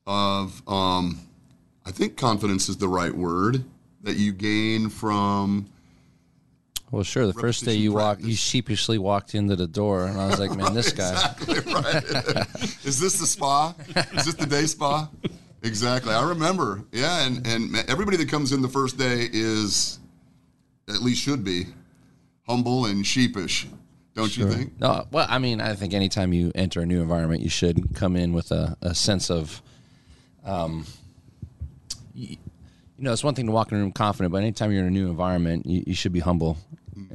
[0.07, 1.19] of, um,
[1.85, 3.63] I think confidence is the right word
[4.03, 5.67] that you gain from.
[6.91, 7.25] Well, sure.
[7.27, 10.55] The first day you walk, you sheepishly walked into the door, and I was like,
[10.55, 12.03] "Man, this guy." Exactly right.
[12.85, 13.73] is this the spa?
[14.13, 15.09] Is this the day spa?
[15.65, 16.13] Exactly.
[16.13, 16.83] I remember.
[16.91, 19.99] Yeah, and and everybody that comes in the first day is,
[20.87, 21.65] at least should be,
[22.47, 23.67] humble and sheepish.
[24.13, 24.79] Don't you think?
[24.79, 28.15] No, well, I mean, I think anytime you enter a new environment, you should come
[28.15, 29.61] in with a, a sense of,
[30.45, 30.85] um,
[32.13, 32.37] you,
[32.97, 34.87] you know, it's one thing to walk in a room confident, but anytime you're in
[34.87, 36.57] a new environment, you, you should be humble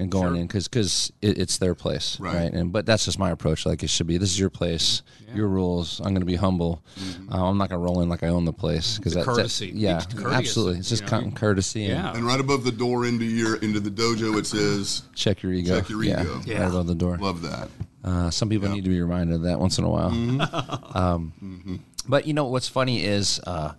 [0.00, 2.34] and going in because because it, it's their place, Right.
[2.34, 2.52] right.
[2.52, 3.66] And but that's just my approach.
[3.66, 4.18] Like it should be.
[4.18, 5.02] This is your place,
[5.34, 6.00] your rules.
[6.00, 6.82] I'm going to be humble.
[7.30, 9.20] Uh, I'm not going to roll in like I own the place because Mm-hmm.
[9.20, 9.72] That, courtesy.
[9.74, 10.78] yeah, courteous, absolutely.
[10.80, 11.30] It's just know.
[11.34, 11.84] courtesy.
[11.86, 12.12] And Yeah.
[12.16, 15.78] And right above the door into your into the dojo, it says, Check your ego.
[15.80, 16.40] Check your yeah, ego.
[16.46, 16.60] Yeah.
[16.62, 17.18] Right above the door.
[17.18, 17.68] "Love that."
[18.02, 20.10] Uh, some people need to be reminded of that once in a while.
[20.10, 20.96] Mm-hmm.
[20.96, 23.72] Um, But you know what's funny is uh,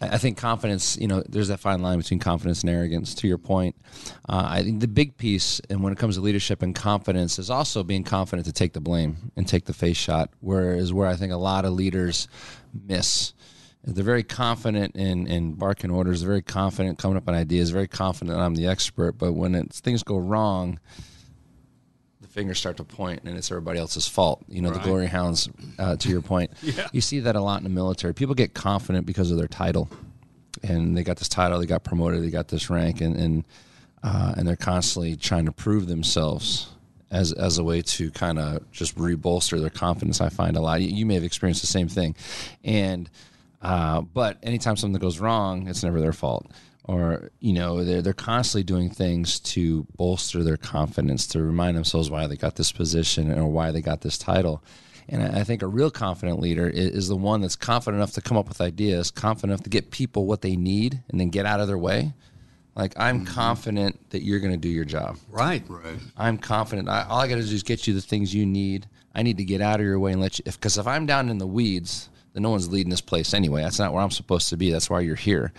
[0.00, 0.96] I think confidence.
[0.98, 3.14] You know, there's that fine line between confidence and arrogance.
[3.16, 3.76] To your point,
[4.28, 7.50] uh, I think the big piece, and when it comes to leadership and confidence, is
[7.50, 10.30] also being confident to take the blame and take the face shot.
[10.40, 12.28] Whereas where I think a lot of leaders
[12.72, 13.34] miss.
[13.82, 16.20] They're very confident in, in barking orders.
[16.20, 17.70] They're very confident coming up with ideas.
[17.70, 19.12] Very confident I'm the expert.
[19.12, 20.78] But when it's, things go wrong,
[22.30, 24.42] fingers start to point and it's everybody else's fault.
[24.48, 26.52] You know, the glory hounds, uh, to your point.
[26.62, 26.86] Yeah.
[26.92, 28.14] You see that a lot in the military.
[28.14, 29.88] People get confident because of their title.
[30.62, 33.44] And they got this title, they got promoted, they got this rank, and, and,
[34.02, 36.68] uh, and they're constantly trying to prove themselves
[37.10, 40.20] as, as a way to kind of just rebolster their confidence.
[40.20, 40.80] I find a lot.
[40.80, 42.14] You, you may have experienced the same thing.
[42.62, 43.10] And,
[43.62, 46.50] uh, but anytime something goes wrong, it's never their fault
[46.90, 52.10] or you know they're they're constantly doing things to bolster their confidence to remind themselves
[52.10, 54.62] why they got this position or why they got this title
[55.08, 58.20] and I think a real confident leader i- is the one that's confident enough to
[58.20, 61.46] come up with ideas, confident enough to get people what they need, and then get
[61.46, 62.12] out of their way.
[62.76, 63.34] Like I'm mm-hmm.
[63.34, 65.18] confident that you're going to do your job.
[65.28, 65.64] Right.
[65.68, 65.98] Right.
[66.16, 66.88] I'm confident.
[66.88, 68.86] I, all I got to do is get you the things you need.
[69.12, 70.44] I need to get out of your way and let you.
[70.46, 73.62] If because if I'm down in the weeds, then no one's leading this place anyway.
[73.62, 74.70] That's not where I'm supposed to be.
[74.70, 75.52] That's why you're here.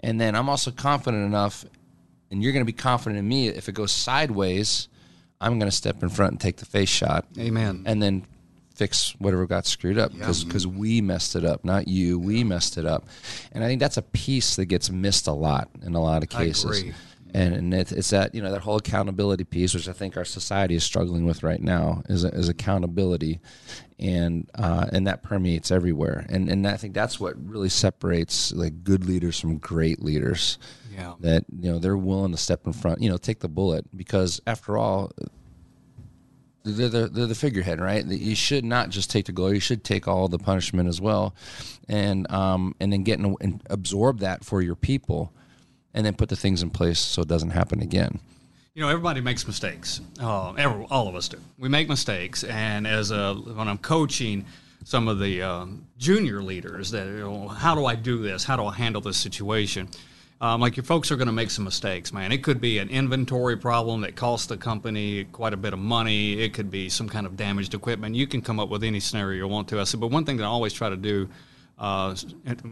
[0.00, 1.64] And then I'm also confident enough,
[2.30, 3.48] and you're going to be confident in me.
[3.48, 4.88] If it goes sideways,
[5.40, 7.84] I'm going to step in front and take the face shot, Amen.
[7.86, 8.26] and then
[8.74, 12.18] fix whatever got screwed up because we messed it up, not you.
[12.18, 13.06] We messed it up,
[13.52, 16.28] and I think that's a piece that gets missed a lot in a lot of
[16.28, 16.84] cases
[17.34, 20.24] and, and it, it's that you know that whole accountability piece, which I think our
[20.24, 23.40] society is struggling with right now, is is accountability,
[23.98, 28.84] and uh, and that permeates everywhere, and and I think that's what really separates like
[28.84, 30.58] good leaders from great leaders.
[30.94, 31.14] Yeah.
[31.20, 34.40] That you know they're willing to step in front, you know, take the bullet because
[34.46, 35.12] after all.
[36.64, 38.04] They're the, they're the figurehead, right?
[38.04, 41.34] You should not just take the glory; you should take all the punishment as well,
[41.88, 45.32] and um, and then get in, and absorb that for your people,
[45.94, 48.20] and then put the things in place so it doesn't happen again.
[48.78, 50.00] You know, everybody makes mistakes.
[50.20, 51.38] Uh, every, all of us do.
[51.58, 54.44] We make mistakes, and as a when I'm coaching
[54.84, 58.44] some of the um, junior leaders, that you know, how do I do this?
[58.44, 59.88] How do I handle this situation?
[60.40, 62.30] Um, like your folks are going to make some mistakes, man.
[62.30, 66.40] It could be an inventory problem that costs the company quite a bit of money.
[66.40, 68.14] It could be some kind of damaged equipment.
[68.14, 69.80] You can come up with any scenario you want to.
[69.80, 71.28] I said, but one thing that I always try to do
[71.80, 72.14] uh,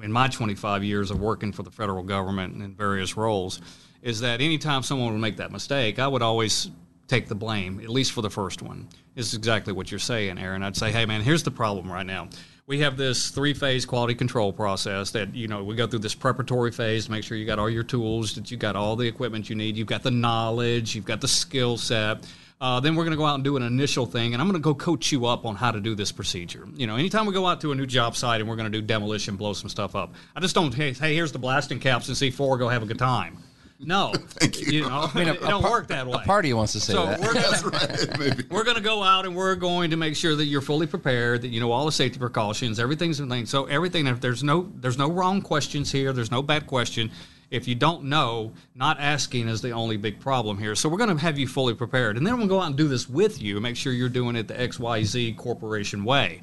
[0.05, 3.61] in my 25 years of working for the federal government in various roles
[4.03, 6.71] is that anytime someone would make that mistake, I would always
[7.09, 8.89] take the blame, at least for the first one.
[9.15, 10.63] This is exactly what you're saying, Aaron.
[10.63, 12.29] I'd say, hey, man, here's the problem right now.
[12.67, 16.17] We have this three phase quality control process that, you know, we go through this
[16.17, 19.07] preparatory phase to make sure you got all your tools, that you got all the
[19.07, 22.27] equipment you need, you've got the knowledge, you've got the skill set.
[22.61, 24.61] Uh, then we're going to go out and do an initial thing, and I'm going
[24.61, 26.67] to go coach you up on how to do this procedure.
[26.75, 28.81] You know, anytime we go out to a new job site and we're going to
[28.81, 32.09] do demolition, blow some stuff up, I just don't, hey, hey here's the blasting caps
[32.09, 33.37] and C4, go have a good time.
[33.79, 34.13] No.
[34.29, 34.83] Thank you.
[34.83, 36.15] know, it, don't par- work that way.
[36.15, 37.21] A party wants to say so that.
[37.21, 38.43] we're gonna, right.
[38.51, 41.43] We're going to go out and we're going to make sure that you're fully prepared,
[41.43, 43.47] that you know all the safety precautions, everything's in line.
[43.47, 44.07] So everything.
[44.07, 47.11] If there's no there's no wrong questions here, there's no bad question.
[47.51, 50.75] If you don't know, not asking is the only big problem here.
[50.75, 52.89] So we're going to have you fully prepared, and then we'll go out and do
[52.89, 56.43] this with you, and make sure you're doing it the X Y Z corporation way.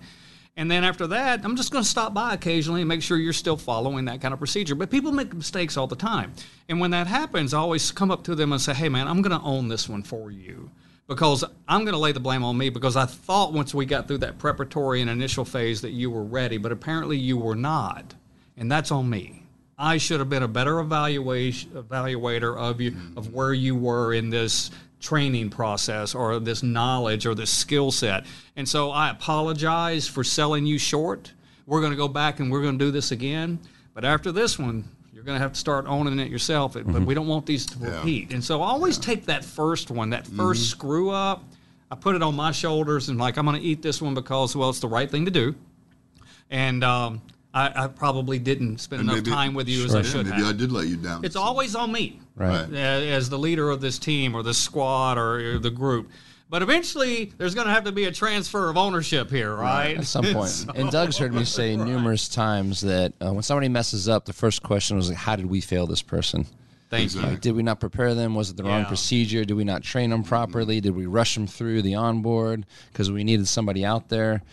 [0.55, 3.33] And then after that, I'm just going to stop by occasionally and make sure you're
[3.33, 4.75] still following that kind of procedure.
[4.75, 6.33] But people make mistakes all the time.
[6.69, 9.23] And when that happens, I always come up to them and say, hey, man, I'm
[9.23, 10.69] going to own this one for you
[11.07, 14.07] because I'm going to lay the blame on me because I thought once we got
[14.07, 18.13] through that preparatory and initial phase that you were ready, but apparently you were not.
[18.55, 19.43] And that's on me.
[19.77, 24.29] I should have been a better evaluation, evaluator of you, of where you were in
[24.29, 24.69] this
[25.03, 28.25] training process or this knowledge or this skill set.
[28.55, 31.33] And so I apologize for selling you short.
[31.67, 33.59] We're going to go back and we're going to do this again.
[33.93, 36.73] But after this one, you're going to have to start owning it yourself.
[36.73, 38.31] But we don't want these to repeat.
[38.33, 41.43] And so I always take that first one, that 1st screw up.
[41.91, 44.55] I put it on my shoulders and like I'm going to eat this one because
[44.55, 45.53] well, it's the right thing to do.
[46.49, 47.21] And um,
[47.53, 50.25] I, I probably didn't spend And enough maybe- time with you as I Yeah, should
[50.27, 51.23] Maybe I did let you down.
[51.23, 52.61] It's always on me Right.
[52.61, 52.73] Right.
[52.73, 56.09] as the leader of this team or this squad or the group.
[56.49, 59.97] But eventually, there's going to have to be a transfer of ownership here, right?
[59.97, 60.49] At some point.
[60.49, 64.33] So- and Doug's heard me say numerous times that uh, when somebody messes up, the
[64.33, 66.45] first question was like, "How did we fail this person?"
[66.91, 67.27] Thank Exactly.
[67.29, 67.33] you.
[67.35, 68.35] Like, did we not prepare them?
[68.35, 69.43] Was it the wrong procedure?
[69.45, 70.79] Did we not train them properly?
[70.79, 74.43] Did we rush them through the onboard because we needed somebody out there?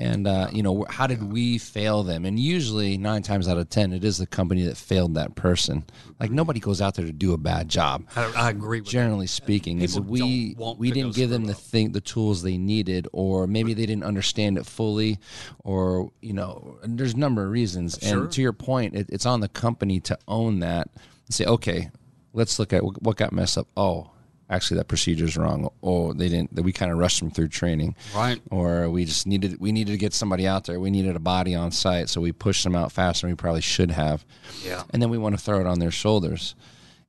[0.00, 2.24] And uh, you know, how did we fail them?
[2.24, 5.84] And usually, nine times out of ten, it is the company that failed that person.
[6.20, 8.04] Like nobody goes out there to do a bad job.
[8.14, 8.92] I, I agree with that.
[8.92, 13.48] Generally speaking, is we we didn't give them the thing, the tools they needed, or
[13.48, 15.18] maybe they didn't understand it fully,
[15.64, 17.98] or you know, and there's a number of reasons.
[18.00, 18.22] Sure.
[18.22, 20.88] And to your point, it, it's on the company to own that
[21.26, 21.90] and say, okay,
[22.32, 23.66] let's look at what got messed up.
[23.76, 24.12] Oh,
[24.50, 25.70] actually, that procedure's wrong.
[25.82, 26.54] Oh, they didn't.
[26.54, 28.40] That we kind of rushed them through training, Right.
[28.50, 30.80] Or we just needed we needed to get somebody out there.
[30.80, 33.60] We needed a body on site, so we pushed them out faster than we probably
[33.60, 34.24] should have.
[34.64, 34.82] Yeah.
[34.90, 36.54] And then we want to throw it on their shoulders.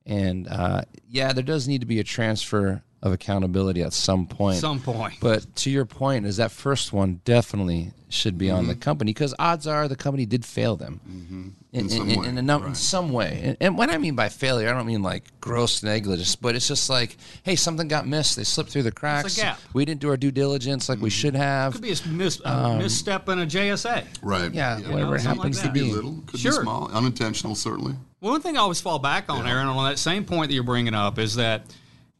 [0.06, 4.58] And uh, yeah, there does need to be a transfer of accountability at some point.
[4.58, 5.14] Some point.
[5.20, 8.80] But to your point, is that first one definitely should be on the Mm-hmm.
[8.80, 12.42] company because odds are the company did fail them in, some in, way, in, a
[12.42, 13.40] num- in some way.
[13.44, 16.66] And, and when I mean by failure, I don't mean like gross negligence, but it's
[16.68, 18.34] just like, hey, something got missed.
[18.36, 19.36] They slipped through the cracks.
[19.36, 19.58] gap.
[19.72, 21.72] We didn't do our due diligence like we should have.
[21.74, 24.04] Could be a mis- uh, misstep in a JSA.
[24.22, 24.52] Right.
[24.52, 25.62] Yeah, know, whatever it something like happens that.
[25.62, 25.92] to Could be be.
[25.92, 26.52] little, could Sure.
[26.52, 27.94] be small, unintentional, certainly.
[28.20, 30.62] Well, one thing I always fall back on, Aaron, on that same point that you're
[30.64, 31.62] bringing up is that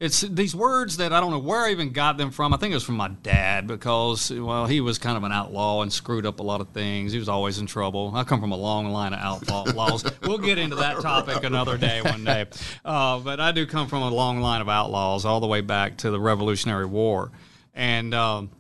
[0.01, 2.55] it's these words that I don't know where I even got them from.
[2.55, 5.83] I think it was from my dad because, well, he was kind of an outlaw
[5.83, 7.13] and screwed up a lot of things.
[7.13, 8.11] He was always in trouble.
[8.15, 10.11] I come from a long line of outlaws.
[10.23, 12.47] we'll get into that topic another day, one day.
[12.83, 15.99] Uh, but I do come from a long line of outlaws all the way back
[15.99, 17.31] to the Revolutionary War.
[17.75, 18.51] And, um,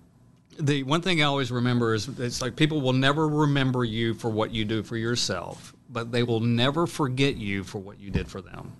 [0.58, 4.28] the one thing I always remember is it's like people will never remember you for
[4.28, 8.28] what you do for yourself, but they will never forget you for what you did
[8.28, 8.72] for them.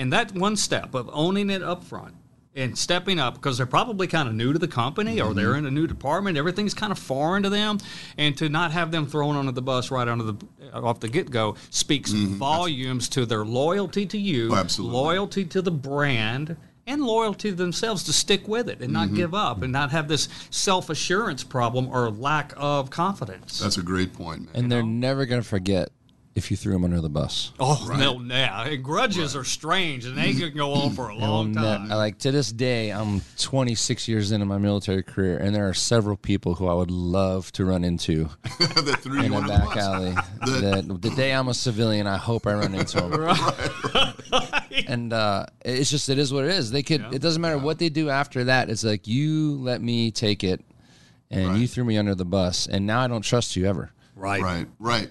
[0.00, 2.14] And that one step of owning it up front
[2.56, 5.58] and stepping up because they're probably kind of new to the company or they're mm-hmm.
[5.58, 7.78] in a new department, everything's kind of foreign to them,
[8.16, 10.36] and to not have them thrown under the bus right under the
[10.72, 12.36] off the get go speaks mm-hmm.
[12.36, 14.96] volumes to their loyalty to you, Oh, absolutely.
[14.96, 19.16] loyalty to the brand and loyalty to themselves to stick with it and not mm-hmm.
[19.16, 23.58] give up and not have this self assurance problem or lack of confidence.
[23.58, 24.50] That's a great point, man.
[24.54, 25.90] And they're never going to forget
[26.40, 27.52] if you threw them under the bus.
[27.60, 31.52] oh no, yeah, And grudges are strange and they can go on for a long
[31.52, 31.88] They'll ne- time.
[31.90, 36.16] like to this day, I'm 26 years into my military career, and there are several
[36.16, 39.80] people who I would love to run into that threw in you a back the
[39.80, 40.12] alley.
[40.62, 43.12] that the day I'm a civilian, I hope I run into them.
[43.20, 46.70] right, And uh, it's just it is what it is.
[46.70, 47.04] They could.
[47.12, 48.70] It doesn't matter what they do after that.
[48.70, 50.64] It's like you let me take it,
[51.30, 53.90] and you threw me under the bus, and now I don't trust you ever.
[54.16, 54.40] right.
[54.42, 55.10] Right, right.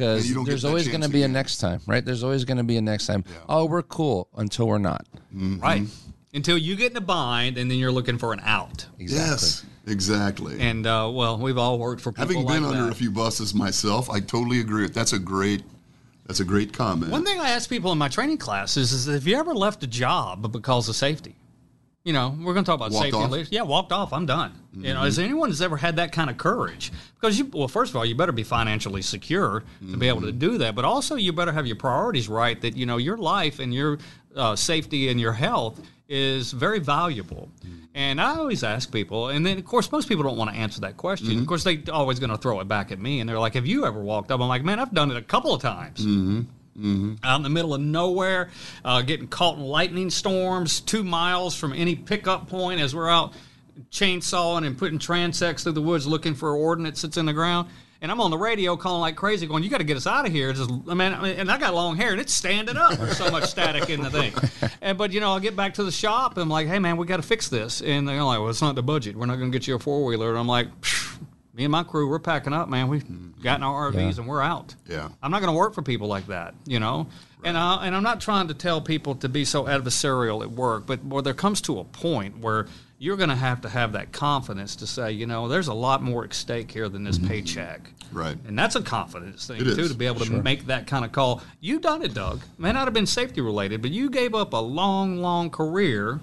[0.00, 2.02] Because And you don't get there's always going to be a next time, right?
[2.02, 3.22] There's always going to be a next time.
[3.50, 5.06] Oh, we're cool until we're not.
[5.30, 5.82] Right.
[6.32, 8.86] Until you get in a bind and then you're looking for an out.
[8.98, 9.28] Exactly.
[9.30, 10.58] Yes, exactly.
[10.58, 12.92] And uh, well, we've all worked for people Having like been under that.
[12.92, 14.88] a few buses myself, I totally agree.
[14.88, 15.64] That's a great.
[16.26, 17.12] That's a great comment.
[17.12, 19.86] One thing I ask people in my training classes is, have you ever left a
[19.86, 21.34] job because of safety?
[22.02, 23.16] You know, we're going to talk about Walked safety.
[23.16, 23.24] off?
[23.24, 23.52] and leadership.
[23.52, 24.12] Yeah, walked off.
[24.14, 24.54] I'm done.
[24.72, 25.24] You know, has mm-hmm.
[25.24, 26.92] anyone has ever had that kind of courage?
[27.14, 30.28] Because you, well, first of all, you better be financially secure to be able to
[30.28, 30.38] mm-hmm.
[30.38, 32.58] do that, but also you better have your priorities right.
[32.60, 33.98] That you know your life and your
[34.34, 37.50] uh, safety and your health is very valuable.
[37.64, 37.84] Mm-hmm.
[37.94, 40.80] And I always ask people, and then of course most people don't want to answer
[40.82, 41.38] that question.
[41.38, 43.66] Of course, they always going to throw it back at me, and they're like, "Have
[43.66, 46.04] you ever walked up?" I'm like, "Man, I've done it a couple of times."
[47.22, 48.50] Out in the middle of nowhere,
[48.84, 53.32] uh, getting caught in lightning storms, two miles from any pickup point as we're out
[53.90, 57.68] chainsawing and putting transects through the woods looking for ordnance that's in the ground.
[58.02, 60.24] And I'm on the radio calling like crazy, going, "You got to get us out
[60.26, 62.78] of here!" Just, I mean, I mean, and I got long hair, and it's standing
[62.78, 62.92] up.
[62.94, 64.32] There's so much static in the thing.
[64.82, 66.96] And but you know, I get back to the shop, and I'm like, "Hey man,
[66.96, 69.14] we got to fix this." And they're like, "Well, it's not the budget.
[69.14, 71.19] We're not going to get you a four wheeler." And I'm like, "Phew,
[71.54, 72.88] "Me and my crew, we're packing up, man.
[72.88, 73.04] We've
[73.42, 75.08] gotten our RVs and we're out." Yeah.
[75.22, 77.06] I'm not going to work for people like that, you know.
[77.42, 80.86] And I, and I'm not trying to tell people to be so adversarial at work,
[80.86, 82.66] but where there comes to a point where
[82.98, 86.02] you're going to have to have that confidence to say, you know, there's a lot
[86.02, 87.28] more at stake here than this mm-hmm.
[87.28, 87.80] paycheck.
[88.12, 88.36] Right.
[88.46, 89.92] And that's a confidence thing It too is.
[89.92, 91.42] to be able to make that kind of call.
[91.60, 92.42] You done it, Doug.
[92.58, 96.20] May not have been safety related, but you gave up a long, long career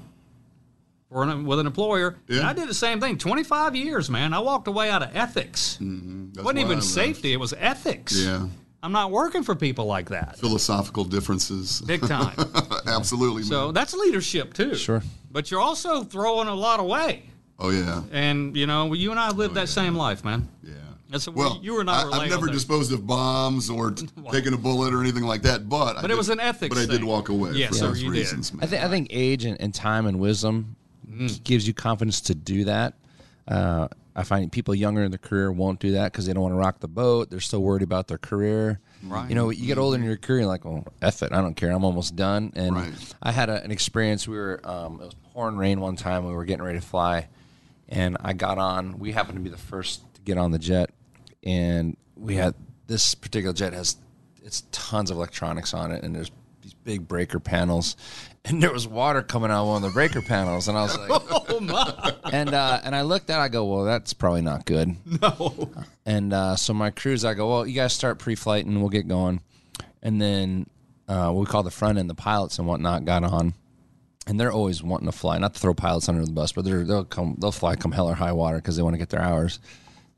[1.10, 2.18] for an, with an employer.
[2.28, 2.50] And Yeah.
[2.50, 3.18] I did the same thing.
[3.18, 4.34] 25 years, man.
[4.34, 5.78] I walked away out of ethics.
[5.82, 6.34] Mm-hmm.
[6.34, 8.18] That's wasn't even safety; it was ethics.
[8.20, 8.48] Yeah.
[8.84, 10.38] I'm not working for people like that.
[10.38, 11.82] Philosophical differences.
[11.82, 12.36] Big time.
[12.88, 13.44] Absolutely.
[13.44, 13.74] so man.
[13.74, 14.76] that's leadership too.
[14.76, 15.02] Sure.
[15.32, 17.24] But you're also throwing a lot away.
[17.60, 18.04] Oh yeah.
[18.12, 20.48] And you know, you and I lived oh, that same life, man.
[20.64, 20.74] Yeah.
[21.10, 22.14] That's Well, you were not.
[22.14, 25.68] I, I've never disposed of bombs or t- taken a bullet or anything like that,
[25.68, 27.06] but I But it did- was an ethics But I did thing.
[27.08, 28.20] walk away Yes, for sir, those you did.
[28.20, 28.54] reasons.
[28.54, 28.64] Man.
[28.64, 30.76] I think I think age and, and time and wisdom
[31.18, 31.44] Mm.
[31.44, 32.94] gives you confidence to do that.
[33.48, 36.54] Uh, I find people younger in their career won't do that because they don't want
[36.54, 37.30] to rock the boat.
[37.30, 38.80] They're still worried about their career.
[39.04, 39.30] Right.
[39.30, 41.32] You know, you get older in your career, you're like, well, F it.
[41.32, 41.72] I don't care.
[41.72, 42.52] I'm almost done.
[42.56, 42.94] And Right.
[43.22, 44.28] I had a, an experience.
[44.28, 46.26] We were, um, it was pouring rain one time.
[46.26, 47.28] We were getting ready to fly.
[47.90, 48.98] And I got on.
[48.98, 50.90] We happened to be the first to get on the jet.
[51.44, 52.56] And we had
[52.88, 53.98] this particular jet has
[54.44, 56.04] it's tons of electronics on it.
[56.04, 56.32] And there's
[56.64, 57.96] these big breaker panels.
[58.48, 60.68] And there was water coming out of one of the breaker panels.
[60.68, 61.10] And I was like,
[61.50, 62.14] Oh my!
[62.32, 64.96] and uh, and I looked at, it, I go, well, that's probably not good.
[65.22, 65.70] No.
[66.06, 69.08] And uh, so my crews, I go, well, you guys start pre-flight and we'll get
[69.08, 69.42] going.
[70.02, 70.68] And then
[71.08, 73.54] uh, we call the front end, the pilots and whatnot got on,
[74.26, 75.38] and they're always wanting to fly.
[75.38, 78.08] Not to throw pilots under the bus, but they're, they'll come, they'll fly come hell
[78.08, 79.60] or high water because they want to get their hours.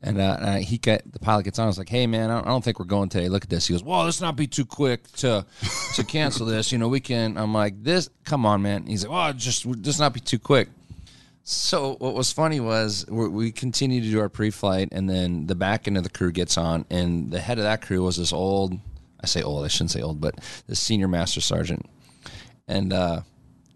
[0.02, 1.64] And, uh, and he get the pilot gets on.
[1.64, 3.28] I was like, "Hey man, I don't, I don't think we're going today.
[3.28, 5.44] Look at this." He goes, "Well, let's not be too quick to
[5.94, 6.72] to cancel this.
[6.72, 10.00] You know, we can." I'm like, "This, come on, man." He's like, "Well, just just
[10.00, 10.70] not be too quick."
[11.42, 15.54] So what was funny was we we continued to do our pre-flight, and then the
[15.54, 18.32] back end of the crew gets on, and the head of that crew was this
[18.32, 18.78] old.
[19.22, 19.66] I say old.
[19.66, 20.36] I shouldn't say old, but
[20.66, 21.84] the senior master sergeant,
[22.66, 23.20] and uh,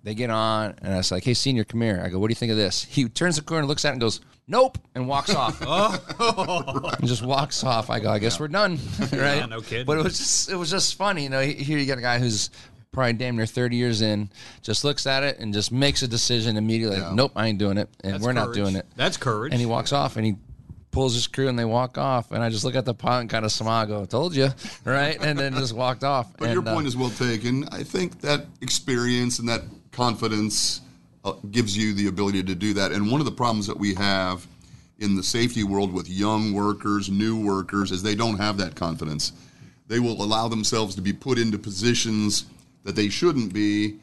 [0.05, 2.33] they get on, and I was like, "Hey, senior, come here." I go, "What do
[2.33, 5.09] you think of this?" He turns the corner, looks at it, and goes, "Nope," and
[5.09, 5.61] walks off.
[6.99, 7.91] and just walks off.
[7.91, 8.79] I go, "I guess we're done."
[9.13, 9.49] right?
[9.49, 9.87] no kidding.
[9.87, 11.41] But it was just it was just funny, you know.
[11.41, 12.51] Here you got a guy who's
[12.93, 14.31] probably damn near thirty years in,
[14.63, 17.01] just looks at it and just makes a decision immediately.
[17.01, 18.87] Like, nope, I ain't doing it, and That's we're not doing it.
[18.97, 19.53] That's courage.
[19.53, 20.37] And he walks off, and he
[20.95, 22.31] pulls his crew, and they walk off.
[22.31, 24.49] And I just look at the pot and kind of smile, I go, "Told you,"
[24.85, 25.19] right?
[25.21, 26.33] And then just walked off.
[26.39, 27.69] But and, your uh, point is well taken.
[27.71, 30.85] I think that experience and that confidence uh,
[31.25, 32.93] Uh, gives you the ability to do that.
[32.93, 34.47] And one of the problems that we have
[34.99, 39.33] in the safety world with young workers, new workers, is they don't have that confidence.
[39.89, 42.45] They will allow themselves to be put into positions
[42.85, 43.97] that they shouldn't be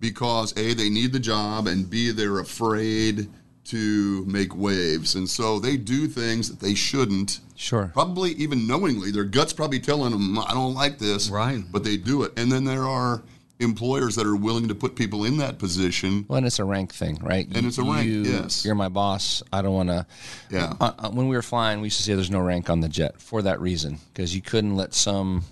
[0.00, 3.28] because A, they need the job, and B, they're afraid
[3.64, 5.14] to make waves.
[5.14, 7.90] And so they do things that they shouldn't Sure.
[7.94, 11.64] probably even knowingly their guts probably telling them i don't like this Right.
[11.72, 13.22] but they do it and then there are
[13.58, 16.92] employers that are willing to put people in that position Well, and it's a rank
[16.92, 17.46] thing, right?
[17.46, 18.64] And it's a rank, You, yes.
[18.64, 19.42] You're my boss.
[19.52, 20.06] I don't want to.
[20.50, 20.74] Yeah.
[20.78, 22.88] Uh, uh, when we were flying, we used to say there's no rank on the
[22.88, 25.44] jet for that reason, because you couldn't let some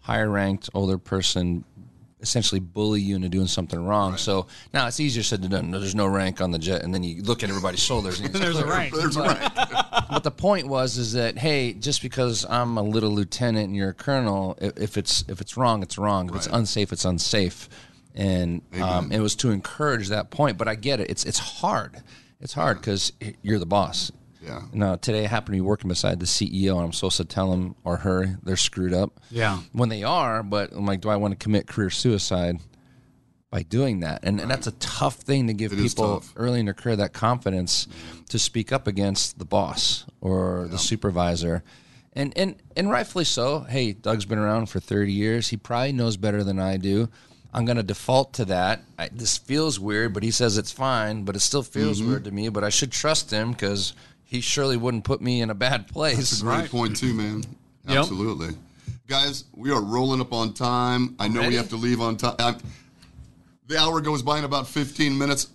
[0.00, 1.64] higher ranked older person
[2.22, 4.16] essentially bully you into doing something wrong.
[4.16, 5.70] So now it's easier said than done.
[5.70, 8.20] There's no rank on the jet, and then you look at everybody's shoulders.
[8.20, 8.94] And There's a rank.
[8.94, 9.52] there's a rank
[10.10, 13.90] But the point was is that hey, just because I'm a little lieutenant and you're
[13.90, 16.28] a colonel, if it's if it's wrong, it's wrong.
[16.30, 17.68] If it's unsafe, it's unsafe.
[18.14, 20.58] And um, it was to encourage that point.
[20.58, 21.10] But I get it.
[21.10, 22.02] It's it's hard.
[22.40, 23.12] It's hard because
[23.42, 24.12] you're the boss.
[24.42, 24.62] Yeah.
[24.72, 27.52] Now today I happen to be working beside the CEO, and I'm supposed to tell
[27.52, 29.20] him or her they're screwed up.
[29.30, 29.60] Yeah.
[29.72, 32.58] When they are, but I'm like, do I want to commit career suicide?
[33.50, 34.20] by doing that.
[34.22, 37.12] And, and that's a tough thing to give It people early in their career that
[37.12, 37.86] confidence
[38.30, 41.62] to speak up against the boss or the supervisor.
[42.14, 43.60] And, and and rightfully so.
[43.60, 45.48] Hey, Doug's been around for 30 years.
[45.48, 47.10] He probably knows better than I do.
[47.52, 48.84] I'm going to default to that.
[48.98, 52.08] I, this feels weird, but he says it's fine, but it still feels Mm-hmm.
[52.08, 52.48] weird to me.
[52.48, 53.92] But I should trust him because
[54.32, 56.16] he surely wouldn't put me in a bad place.
[56.16, 57.44] That's a great point too, man.
[57.86, 57.98] Yep.
[57.98, 58.54] Absolutely,
[59.06, 59.44] guys.
[59.54, 61.14] We are rolling up on time.
[61.18, 61.50] I know Already?
[61.50, 62.36] we have to leave on time.
[62.38, 62.58] I'm-
[63.66, 65.48] the hour goes by in about 15 minutes.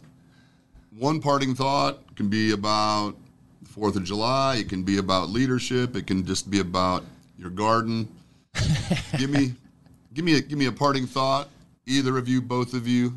[0.96, 3.16] One parting thought can be about
[3.64, 4.58] the Fourth of July.
[4.58, 5.96] It can be about leadership.
[5.96, 7.04] It can just be about
[7.38, 8.08] your garden.
[9.18, 9.54] give me,
[10.14, 11.50] give me, a, give me a parting thought.
[11.88, 13.14] Either of you, both of you.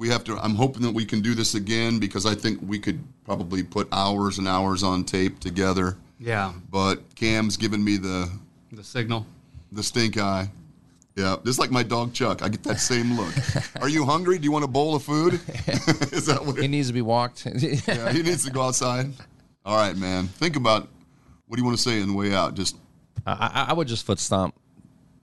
[0.00, 0.38] We have to.
[0.38, 3.86] I'm hoping that we can do this again because I think we could probably put
[3.92, 6.52] hours and hours on tape together Yeah.
[6.70, 8.30] but Cam's giving me the
[8.72, 9.26] The signal.
[9.70, 10.50] the stink eye.
[11.16, 13.34] Yeah, just like my dog Chuck, I get that same look.
[13.82, 14.38] Are you hungry?
[14.38, 15.34] Do you want a bowl of food?
[16.12, 16.56] Is that what?
[16.58, 17.44] He needs to be walked.
[17.54, 19.12] yeah, he needs to go outside.
[19.66, 20.28] All right, man.
[20.28, 20.88] Think about
[21.46, 22.54] what do you want to say on the way out.
[22.54, 22.76] Just
[23.26, 24.54] I, I- I would just foot stomp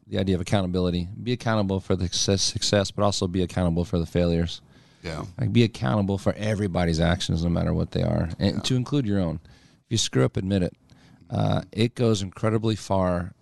[0.07, 1.07] the idea of accountability.
[1.23, 4.61] Be accountable for the success, success, but also be accountable for the failures.
[5.07, 9.05] Yeah, Like be accountable for everybody's actions, no matter what they are, and to include
[9.05, 9.39] your own.
[9.43, 10.73] If you screw up, admit it.
[11.29, 13.33] Uh, it goes incredibly far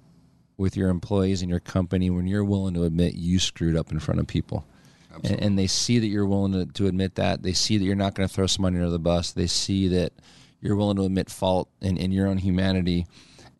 [0.57, 3.99] with your employees and your company when you're willing to admit you screwed up in
[3.99, 4.65] front of people.
[5.23, 7.41] And, and they see that you're willing to, to admit that.
[7.41, 9.31] They see that you're not going to throw somebody under the bus.
[9.31, 10.13] They see that
[10.61, 13.05] you're willing to admit fault in, in your own humanity.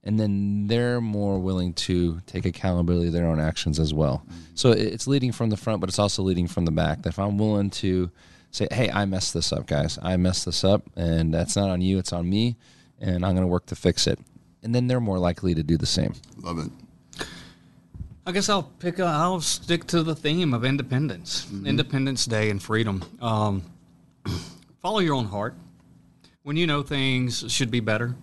[0.06, 4.24] And then they're more willing to take accountability of their own actions as well.
[4.53, 7.01] So it's leading from the front, but it's also leading from the back.
[7.01, 8.12] That if I'm willing to
[8.51, 9.97] say, hey, I messed this up, guys.
[10.01, 12.56] I messed this up, and that's not on you, it's on me,
[12.99, 14.20] and I'm going to work to fix it.
[14.64, 16.14] And then they're more likely to do the same.
[16.38, 16.72] love it.
[18.28, 18.97] I guess I'll pick.
[18.97, 23.03] A, I'll stick to the theme of independence, Independence Day, and freedom.
[23.22, 23.62] Um,
[24.82, 25.53] follow your own heart.
[26.41, 28.16] when you know things should be better,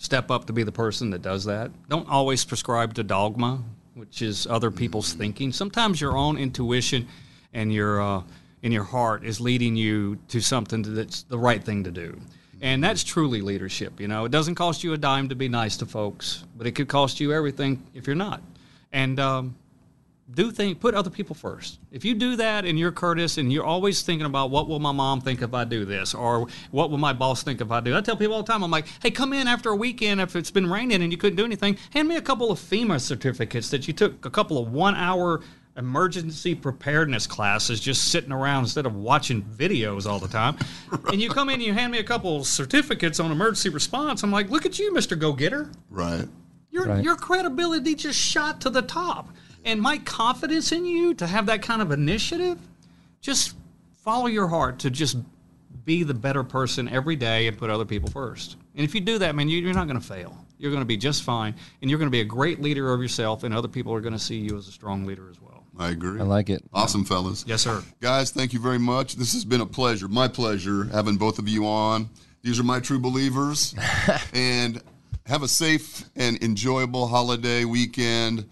[0.00, 1.70] step up to be the person that does that.
[1.88, 3.62] Don't always prescribe to dogma,
[3.94, 5.52] which is other people's thinking.
[5.52, 7.06] Sometimes your own intuition
[7.52, 8.22] and your uh,
[8.62, 12.18] in your heart is leading you to something that's the right thing to do.
[12.62, 14.00] And that's truly leadership.
[14.00, 16.72] You know, it doesn't cost you a dime to be nice to folks, but it
[16.72, 18.42] could cost you everything if you're not.
[18.92, 19.54] And um,
[20.34, 21.78] do things, put other people first.
[21.90, 24.92] If you do that and you're Curtis and you're always thinking about what will my
[24.92, 27.96] mom think if I do this or what will my boss think if I do.
[27.96, 30.36] I tell people all the time, I'm like, hey, come in after a weekend if
[30.36, 33.70] it's been raining and you couldn't do anything, hand me a couple of FEMA certificates
[33.70, 35.40] that you took a couple of one hour
[35.76, 40.56] emergency preparedness classes just sitting around instead of watching videos all the time.
[40.90, 41.00] right.
[41.12, 44.22] And you come in and you hand me a couple of certificates on emergency response.
[44.22, 45.18] I'm like, look at you, Mr.
[45.18, 45.70] Go Getter.
[45.88, 46.26] Right.
[46.70, 47.02] Your, Right.
[47.02, 49.30] your credibility just shot to the top.
[49.64, 52.58] And my confidence in you to have that kind of initiative,
[53.20, 53.54] just
[54.04, 55.18] follow your heart to just
[55.84, 58.56] be the better person every day and put other people first.
[58.74, 60.36] And if you do that, man, you- you're not going to fail.
[60.58, 61.54] You're going to be just fine.
[61.80, 64.12] And you're going to be a great leader of yourself, and other people are going
[64.12, 65.64] to see you as a strong leader as well.
[65.78, 66.20] I agree.
[66.20, 66.62] I like it.
[66.74, 67.44] Awesome, fellas.
[67.46, 67.82] Yes, sir.
[68.00, 69.16] Guys, thank you very much.
[69.16, 72.10] This has been a pleasure, my pleasure, having both of you on.
[72.42, 73.74] These are my true believers.
[74.34, 74.82] and
[75.26, 78.48] have a safe and enjoyable holiday weekend.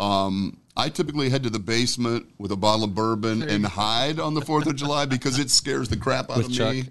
[0.00, 4.34] Um, I typically head to the basement with a bottle of bourbon and hide on
[4.34, 6.74] the 4th of July because it scares the crap out With of Chuck.
[6.74, 6.84] me.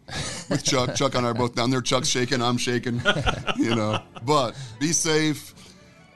[0.50, 0.96] With Chuck.
[0.96, 1.82] Chuck and I are both down there.
[1.82, 3.02] Chuck's shaking, I'm shaking,
[3.58, 4.00] you know.
[4.26, 5.56] But be safe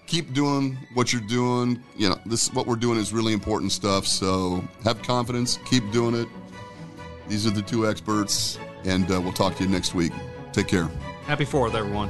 [0.05, 1.81] keep doing what you're doing.
[1.97, 4.05] You know, this what we're doing is really important stuff.
[4.05, 6.27] So have confidence, keep doing it.
[7.27, 10.11] These are the two experts, and uh, we'll talk to you next week.
[10.51, 10.89] Take care.
[11.25, 12.09] Happy 4th, everyone.